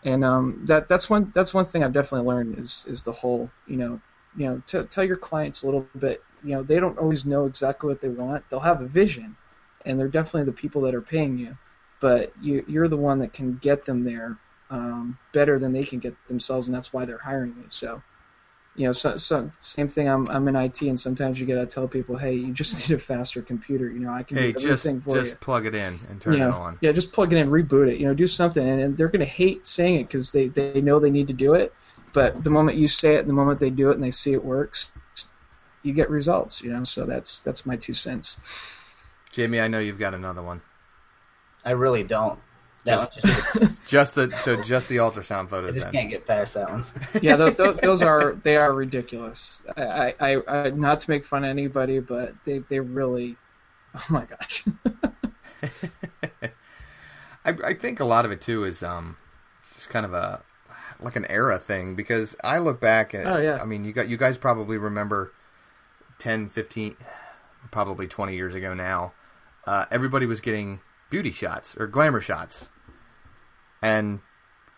[0.06, 3.52] And um, that that's one that's one thing I've definitely learned is is the whole
[3.68, 4.02] you know
[4.36, 7.46] you know t- tell your clients a little bit you know they don't always know
[7.46, 9.36] exactly what they want they'll have a vision
[9.86, 11.58] and they're definitely the people that are paying you
[12.00, 14.38] but you you're the one that can get them there
[14.74, 17.66] um, better than they can get themselves, and that's why they're hiring you.
[17.70, 18.02] So,
[18.76, 20.10] you know, so, so same thing.
[20.10, 23.00] I'm I'm in IT, and sometimes you gotta tell people, hey, you just need a
[23.00, 23.90] faster computer.
[23.90, 25.38] You know, I can hey, do everything just, for just you.
[25.38, 26.78] plug it in and turn you know, it on.
[26.82, 28.00] Yeah, just plug it in, reboot it.
[28.00, 31.00] You know, do something, and, and they're gonna hate saying it because they they know
[31.00, 31.74] they need to do it.
[32.12, 34.44] But the moment you say it, the moment they do it, and they see it
[34.44, 34.92] works,
[35.84, 36.64] you get results.
[36.64, 38.96] You know, so that's that's my two cents.
[39.32, 40.62] Jamie, I know you've got another one.
[41.66, 42.40] I really don't.
[42.86, 45.50] That Just- one just, Just the so just the ultrasound photos.
[45.50, 45.74] I photos.
[45.76, 45.94] just Then.
[45.94, 46.84] can't get past that one.
[47.22, 49.66] yeah, th- th- those are they are ridiculous.
[49.78, 53.38] I, I, I, not to make fun of anybody, but they, they really,
[53.96, 54.66] oh my gosh.
[57.46, 59.18] I, I think a lot of it too is um,
[59.76, 60.42] just kind of a
[61.00, 63.60] like an era thing because I look back at Oh, yeah.
[63.62, 65.34] I mean you got you guys probably remember
[66.20, 66.96] 10 15
[67.72, 69.14] probably 20 years ago now
[69.66, 72.70] uh, everybody was getting beauty shots or glamour shots
[73.82, 74.20] and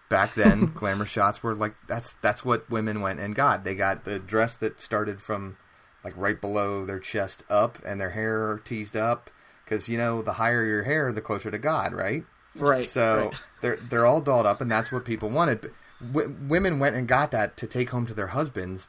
[0.09, 4.05] back then glamour shots were like that's that's what women went and got they got
[4.05, 5.57] the dress that started from
[6.03, 9.29] like right below their chest up and their hair teased up
[9.63, 12.23] because you know the higher your hair the closer to god right
[12.57, 12.89] right.
[12.89, 13.41] so right.
[13.61, 15.61] they're they're all dolled up, and that's what people wanted.
[15.61, 15.71] But
[16.13, 18.88] w- women went and got that to take home to their husbands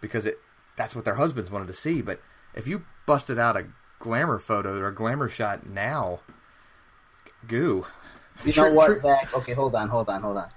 [0.00, 0.38] because it
[0.76, 2.02] that's what their husbands wanted to see.
[2.02, 2.20] But
[2.54, 3.66] if you busted out a
[3.98, 6.20] glamour photo or a glamour shot now,
[7.46, 7.86] goo.
[8.44, 9.32] You True- know what, true- Zach?
[9.34, 10.48] Okay, hold on, hold on, hold on.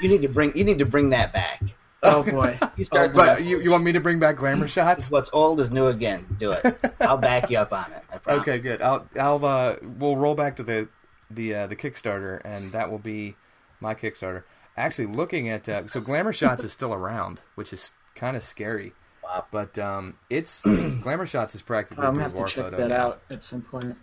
[0.00, 1.62] You need to bring you need to bring that back.
[2.02, 2.58] oh boy.
[2.76, 5.08] You start But you, you want me to bring back glamour shots?
[5.10, 6.26] what's old is new again.
[6.38, 6.76] Do it.
[7.00, 8.02] I'll back you up on it.
[8.12, 8.42] I promise.
[8.42, 8.82] Okay, good.
[8.82, 10.88] I'll I'll uh we'll roll back to the
[11.30, 13.36] the uh, the Kickstarter, and that will be
[13.80, 14.42] my Kickstarter.
[14.76, 18.92] Actually, looking at uh, so glamour shots is still around, which is kind of scary.
[19.22, 19.46] Wow.
[19.50, 20.62] But um, it's
[21.00, 23.06] glamour shots is practically I'm gonna have to boudoir check photo that now.
[23.06, 23.96] out at some point.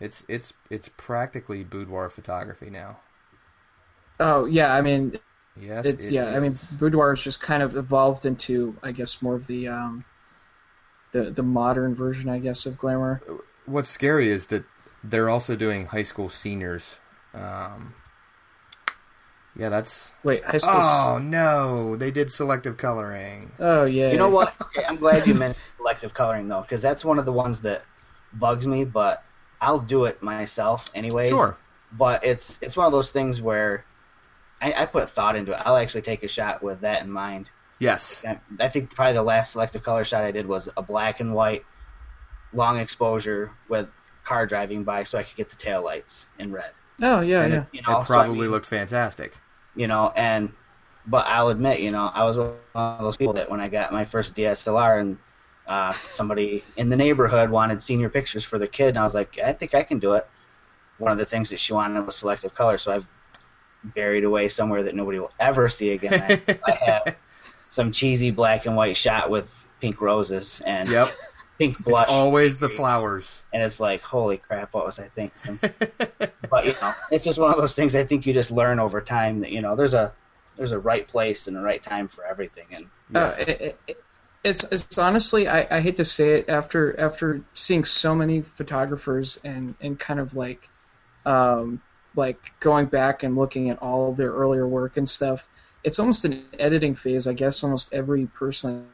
[0.00, 2.98] It's it's it's practically boudoir photography now.
[4.20, 5.16] Oh yeah, I mean
[5.60, 6.64] Yes, it's it yeah, I mean is.
[6.78, 10.04] boudoir has just kind of evolved into I guess more of the um
[11.12, 13.22] the the modern version I guess of glamour.
[13.66, 14.64] What's scary is that
[15.02, 16.96] they're also doing high school seniors.
[17.34, 17.94] Um,
[19.58, 20.12] yeah, that's.
[20.22, 20.74] Wait, high school.
[20.80, 23.50] Oh no, they did selective coloring.
[23.58, 24.10] Oh yeah.
[24.12, 24.54] You know what?
[24.62, 27.82] Okay, I'm glad you mentioned selective coloring though, because that's one of the ones that
[28.32, 28.84] bugs me.
[28.84, 29.24] But
[29.60, 31.28] I'll do it myself anyways.
[31.30, 31.58] Sure.
[31.92, 33.84] But it's it's one of those things where
[34.62, 35.60] I, I put thought into it.
[35.64, 37.50] I'll actually take a shot with that in mind.
[37.80, 38.22] Yes.
[38.26, 41.32] I, I think probably the last selective color shot I did was a black and
[41.34, 41.64] white,
[42.52, 43.90] long exposure with
[44.24, 46.72] car driving by, so I could get the taillights in red.
[47.00, 47.60] Oh yeah, and yeah.
[47.60, 49.34] it, You it know, so I probably mean- looked fantastic.
[49.78, 50.52] You know, and
[51.06, 53.92] but I'll admit, you know, I was one of those people that when I got
[53.92, 55.16] my first DSLR and
[55.66, 59.38] uh, somebody in the neighborhood wanted senior pictures for their kid, and I was like,
[59.38, 60.26] I think I can do it.
[60.98, 63.06] One of the things that she wanted was selective color, so I've
[63.84, 66.14] buried away somewhere that nobody will ever see again.
[66.14, 67.16] I, I have
[67.70, 71.08] some cheesy black and white shot with pink roses and Yep.
[71.58, 73.42] Pink blush, It's always the flowers.
[73.52, 75.58] and it's like, holy crap, what was I thinking?
[76.50, 77.94] but you know, it's just one of those things.
[77.96, 80.12] I think you just learn over time that you know there's a
[80.56, 82.66] there's a right place and a right time for everything.
[82.72, 82.84] And
[83.14, 83.38] Uh, Yes.
[83.40, 84.04] it, it, it-
[84.44, 89.36] it's it's honestly I, I hate to say it after after seeing so many photographers
[89.44, 90.68] and and kind of like
[91.26, 91.82] um
[92.14, 95.48] like going back and looking at all of their earlier work and stuff
[95.82, 98.86] it's almost an editing phase I guess almost every person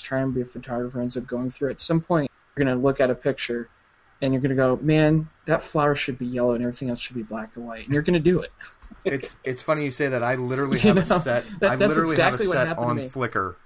[0.00, 2.82] trying to be a photographer ends up going through at some point you're going to
[2.82, 3.68] look at a picture
[4.20, 7.16] and you're going to go man that flower should be yellow and everything else should
[7.16, 8.52] be black and white and you're going to do it
[9.04, 10.22] it's it's funny you say that.
[10.22, 11.44] I literally You have know, a set.
[11.60, 12.98] that- I literally exactly have a set on.
[13.10, 13.56] Flickr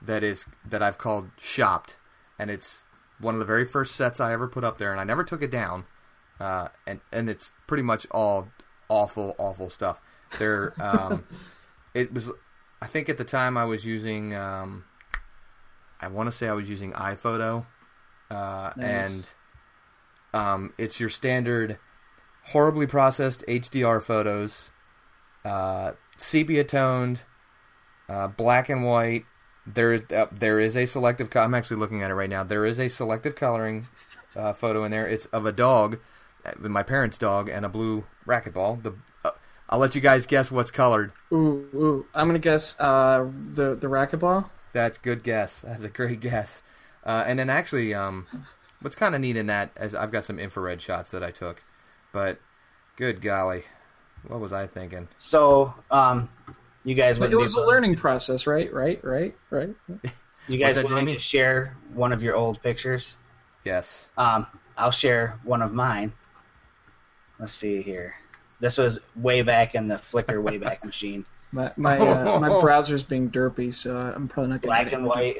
[0.00, 1.96] that is that I've called Shopped,
[2.38, 2.84] and it's
[3.18, 5.42] one of the very first sets I ever put up there, and I never took
[5.42, 5.84] it down.
[6.38, 8.48] Uh, and and it's pretty much all
[8.88, 10.00] awful, awful stuff.
[10.38, 11.24] There, um,
[11.94, 12.30] it was.
[12.80, 14.34] I think at the time I was using.
[14.34, 14.84] Um,
[16.00, 17.66] I want to say I was using iPhoto,
[18.30, 19.34] uh, Nice.
[20.32, 21.78] and um, it's your standard
[22.44, 24.70] horribly processed HDR photos,
[25.44, 27.22] uh, sepia toned,
[28.08, 29.24] uh, black and white.
[29.66, 31.28] There, uh, there is a selective.
[31.30, 32.42] Co- I'm actually looking at it right now.
[32.42, 33.86] There is a selective coloring
[34.34, 35.06] uh, photo in there.
[35.06, 35.98] It's of a dog,
[36.44, 38.82] uh, my parents' dog, and a blue racquetball.
[38.82, 38.94] The
[39.24, 39.32] uh,
[39.68, 41.12] I'll let you guys guess what's colored.
[41.32, 42.06] Ooh, ooh.
[42.14, 44.48] I'm gonna guess uh, the the racquetball.
[44.78, 45.58] That's good guess.
[45.58, 46.62] That's a great guess.
[47.02, 48.26] Uh, and then actually, um,
[48.80, 51.60] what's kind of neat in that is I've got some infrared shots that I took,
[52.12, 52.38] but
[52.94, 53.64] good golly,
[54.28, 55.08] what was I thinking?
[55.18, 56.28] So, um,
[56.84, 58.72] you guys But it was a learning process, right?
[58.72, 59.02] Right?
[59.02, 59.34] Right?
[59.50, 59.74] Right?
[60.46, 63.16] You guys What's that, willing to share one of your old pictures?
[63.64, 64.06] Yes.
[64.16, 66.12] Um, I'll share one of mine.
[67.40, 68.14] Let's see here.
[68.60, 71.26] This was way back in the Flickr Wayback Machine.
[71.52, 75.06] My my uh, my browser's being derpy, so I'm probably not gonna Black get and
[75.06, 75.08] it.
[75.08, 75.36] white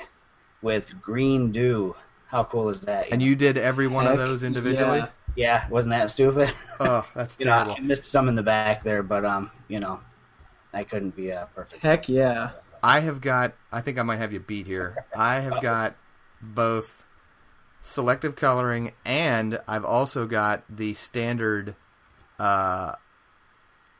[0.62, 1.94] with green dew.
[2.28, 3.09] How cool is that?
[3.11, 4.98] And you did every one of those individually?
[4.98, 5.09] yeah.
[5.34, 6.52] yeah, wasn't that stupid?
[6.80, 7.74] Oh, that's you know.
[7.76, 9.98] I missed some in the back there, but um, you know,
[10.72, 11.82] I couldn't be uh, perfect.
[11.82, 12.50] Heck yeah.
[12.84, 13.54] I have got.
[13.72, 15.04] I think I might have you beat here.
[15.16, 15.96] I have got
[16.40, 17.04] both
[17.82, 21.74] selective coloring and I've also got the standard,
[22.38, 22.92] uh,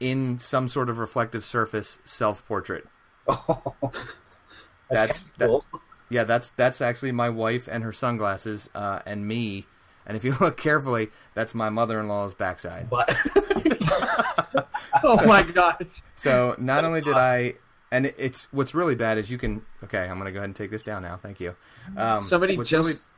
[0.01, 2.87] in some sort of reflective surface self portrait.
[3.29, 3.75] Oh,
[4.91, 5.65] That's- kinda cool.
[6.11, 9.67] Yeah, that's that's actually my wife and her sunglasses, uh, and me.
[10.07, 12.89] And if you look carefully, that's my mother-in-law's backside.
[12.89, 13.15] But
[15.05, 16.03] Oh my gosh.
[16.15, 17.31] So not only did awesome.
[17.33, 17.55] I,
[17.93, 19.63] and it- it's what's really bad is you can.
[19.85, 21.17] Okay, I'm gonna go ahead and take this down now.
[21.23, 21.55] Thank you.
[21.97, 23.11] Um, Somebody just really- s-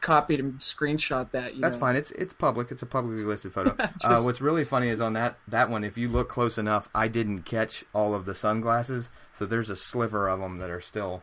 [0.00, 1.54] copied and screenshot that.
[1.54, 1.80] You that's know.
[1.80, 1.96] fine.
[1.96, 2.70] It's it's public.
[2.70, 3.74] It's a publicly listed photo.
[4.04, 7.08] uh, what's really funny is on that that one, if you look close enough, I
[7.08, 11.22] didn't catch all of the sunglasses, so there's a sliver of them that are still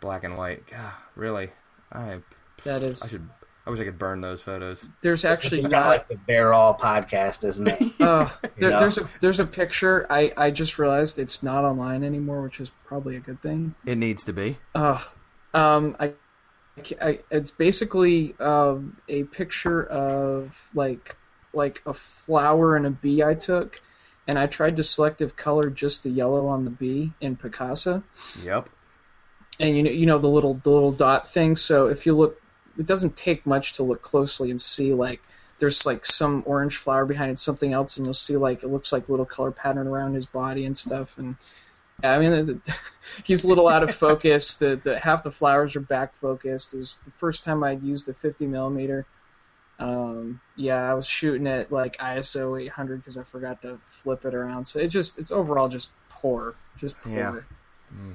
[0.00, 0.66] black and white.
[0.66, 1.50] God, really,
[1.92, 2.20] I
[2.64, 3.02] that is.
[3.02, 3.28] I should.
[3.66, 4.88] I wish I could burn those photos.
[5.02, 5.86] There's actually it's not.
[5.86, 7.92] like the Bear All podcast, isn't it?
[8.00, 8.76] Uh, there.
[8.78, 10.06] There's a there's a picture.
[10.10, 13.74] I I just realized it's not online anymore, which is probably a good thing.
[13.84, 14.58] It needs to be.
[14.74, 14.98] Uh,
[15.52, 16.14] um, I,
[17.00, 21.16] I, it's basically um, a picture of like
[21.52, 23.82] like a flower and a bee I took,
[24.26, 28.02] and I tried to selective color just the yellow on the bee in Picasa,
[28.44, 28.68] Yep.
[29.58, 31.56] and you know you know the little the little dot thing.
[31.56, 32.40] So if you look,
[32.78, 35.20] it doesn't take much to look closely and see like
[35.58, 38.92] there's like some orange flower behind it, something else, and you'll see like it looks
[38.92, 41.18] like little color pattern around his body and stuff.
[41.18, 41.36] And
[42.02, 42.82] I mean, the,
[43.24, 44.56] he's a little out of focus.
[44.56, 46.74] The the half the flowers are back focused.
[46.74, 49.06] It was the first time I'd used a 50 millimeter.
[49.78, 54.34] Um, yeah, I was shooting at like ISO 800 because I forgot to flip it
[54.34, 54.66] around.
[54.66, 57.46] So it's just it's overall just poor, just poor.
[57.92, 58.14] Yeah.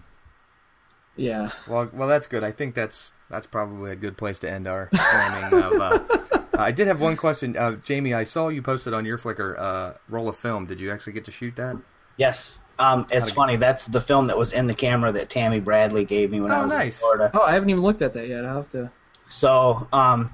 [1.18, 1.50] Yeah.
[1.68, 2.44] Well, well, that's good.
[2.44, 5.82] I think that's that's probably a good place to end our framing of.
[5.82, 8.14] Uh, I did have one question, uh, Jamie.
[8.14, 10.66] I saw you posted on your Flickr uh, roll of film.
[10.66, 11.78] Did you actually get to shoot that?
[12.18, 12.60] Yes.
[12.78, 13.56] Um, it's How'd it funny.
[13.56, 16.62] That's the film that was in the camera that Tammy Bradley gave me when I
[16.62, 16.92] Oh, was in.
[16.92, 17.32] Florida.
[17.34, 18.44] Oh, I haven't even looked at that yet.
[18.46, 18.92] I'll have to.
[19.30, 20.30] So, um,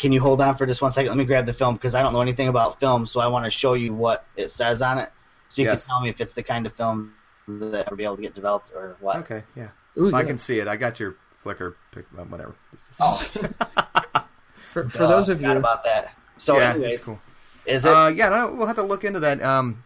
[0.00, 1.08] can you hold on for just one second?
[1.10, 3.44] Let me grab the film because I don't know anything about film, so I want
[3.44, 5.10] to show you what it says on it,
[5.48, 5.84] so you Yes.
[5.84, 7.14] can tell me if it's the kind of film
[7.46, 9.16] that will be able to get developed or what.
[9.18, 9.68] Okay, yeah.
[9.96, 10.26] Ooh, I yeah.
[10.26, 10.66] can see it.
[10.68, 11.14] I got your
[11.44, 12.04] Flickr pic.
[12.18, 12.54] uh, Whatever.
[13.00, 13.14] Oh,
[14.72, 16.12] For, for duh, those of you, about that.
[16.36, 17.18] So, yeah, anyways, it's cool.
[17.66, 17.92] is it?
[17.92, 19.42] Uh, yeah, no, we'll have to look into that.
[19.42, 19.82] Um,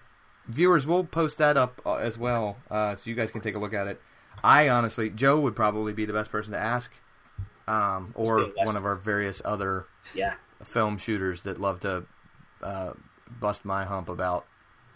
[0.46, 3.58] viewers, we'll post that up uh, as well, uh, so you guys can take a
[3.58, 4.00] look at it.
[4.44, 6.92] I honestly, Joe would probably be the best person to ask,
[7.68, 8.66] um, or Let's do it.
[8.66, 10.34] one of our various other yeah.
[10.64, 12.04] film shooters that love to
[12.62, 12.92] uh,
[13.40, 14.46] bust my hump about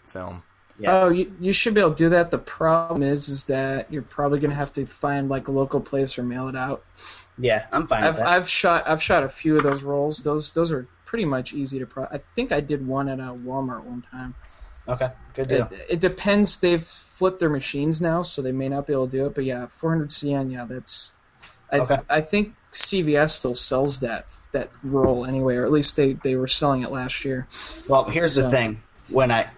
[0.05, 0.43] film.
[0.79, 0.91] Yeah.
[1.01, 2.29] Oh, you, you should be able to do that.
[2.29, 6.19] The problem is, is that you're probably gonna have to find like a local place
[6.19, 6.85] or mail it out.
[7.39, 8.27] Yeah, I'm fine I've that.
[8.27, 10.23] I've shot I've shot a few of those rolls.
[10.23, 11.87] Those those are pretty much easy to.
[11.87, 14.35] Pro- I think I did one at a Walmart one time.
[14.87, 15.69] Okay, good deal.
[15.71, 16.59] It, it depends.
[16.59, 19.35] They've flipped their machines now, so they may not be able to do it.
[19.35, 20.51] But yeah, 400 CN.
[20.51, 21.15] Yeah, that's.
[21.71, 22.01] I th- Okay.
[22.09, 26.47] I think CVS still sells that that roll anyway, or at least they they were
[26.47, 27.47] selling it last year.
[27.89, 28.81] Well, here's the thing.
[29.09, 29.49] When I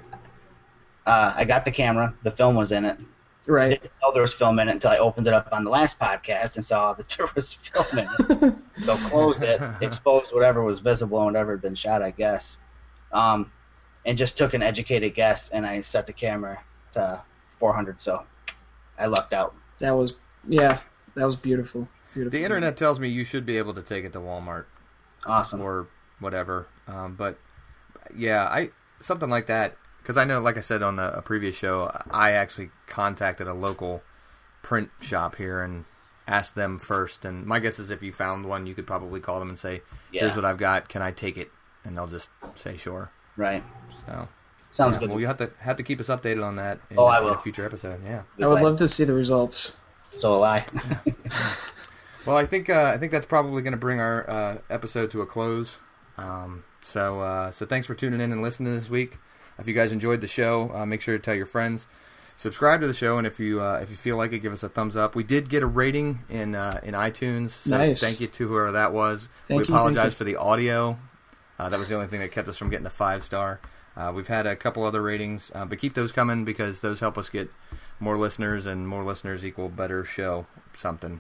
[1.06, 3.00] uh, I got the camera, the film was in it.
[3.48, 3.70] Right.
[3.82, 5.98] Didn't know there was film in it until I opened it up on the last
[5.98, 8.54] podcast and saw that there was film in it.
[8.76, 12.58] so closed it, exposed whatever was visible and whatever had been shot, I guess.
[13.12, 13.52] Um,
[14.06, 16.60] and just took an educated guess, and I set the camera
[16.94, 17.22] to
[17.58, 18.02] 400.
[18.02, 18.24] So
[18.98, 19.56] I lucked out.
[19.80, 20.16] That was
[20.48, 20.80] yeah.
[21.16, 21.88] That was beautiful.
[22.14, 22.38] Beautiful.
[22.38, 24.66] The internet tells me you should be able to take it to Walmart
[25.26, 25.62] Awesome.
[25.62, 25.88] or
[26.20, 26.68] whatever.
[26.88, 27.38] Um, but
[28.16, 31.56] yeah, I something like that because I know, like I said on a, a previous
[31.56, 34.02] show, I actually contacted a local
[34.62, 35.86] print shop here and
[36.28, 37.26] asked them first.
[37.26, 39.82] And my guess is if you found one, you could probably call them and say,
[40.12, 40.22] Yeah.
[40.24, 40.90] "Here's what I've got.
[40.90, 41.52] Can I take it?"
[41.84, 43.12] And they'll just say sure.
[43.40, 43.64] Right.
[44.06, 44.28] So
[44.72, 45.10] Sounds Yeah, good.
[45.12, 46.80] Well, you have to have to keep us updated on that.
[46.92, 47.32] In, Oh, I in will.
[47.34, 48.02] a future episode.
[48.06, 48.22] Yeah.
[48.44, 49.78] I would love to see the results.
[50.12, 50.66] So will I.
[52.26, 55.22] Well, I think uh, I think that's probably going to bring our uh, episode to
[55.22, 55.78] a close.
[56.18, 59.18] Um, so uh, so thanks for tuning in and listening this week.
[59.58, 61.88] If you guys enjoyed the show, uh, make sure to tell your friends.
[62.36, 64.64] Subscribe to the show, and if you uh, if you feel like it, give us
[64.64, 65.16] a thumbs up.
[65.16, 68.02] We did get a rating in uh, in iTunes, so Nice.
[68.02, 69.28] thank you to whoever that was.
[69.34, 70.18] Thank we you, thank apologize you.
[70.18, 70.98] for the audio.
[71.60, 73.60] Uh, that was the only thing that kept us from getting a five star.
[73.98, 77.18] Uh, we've had a couple other ratings, uh, but keep those coming because those help
[77.18, 77.50] us get
[78.00, 80.46] more listeners, and more listeners equal better show.
[80.74, 81.20] Something.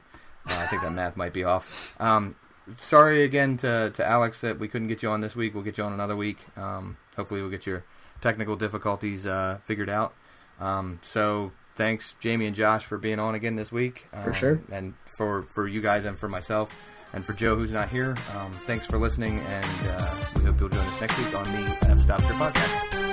[0.49, 1.99] Uh, I think that math might be off.
[1.99, 2.35] Um,
[2.77, 5.53] sorry again to, to Alex that we couldn't get you on this week.
[5.53, 6.37] We'll get you on another week.
[6.55, 7.83] Um, hopefully, we'll get your
[8.21, 10.13] technical difficulties uh, figured out.
[10.61, 14.07] Um, so, thanks, Jamie and Josh, for being on again this week.
[14.21, 14.61] For Um, sure.
[14.71, 16.73] And for, for you guys and for myself.
[17.13, 19.39] And for Joe, who's not here, um, thanks for listening.
[19.39, 23.08] And uh, we hope you'll join us next week on the F-Stops Here Podcast.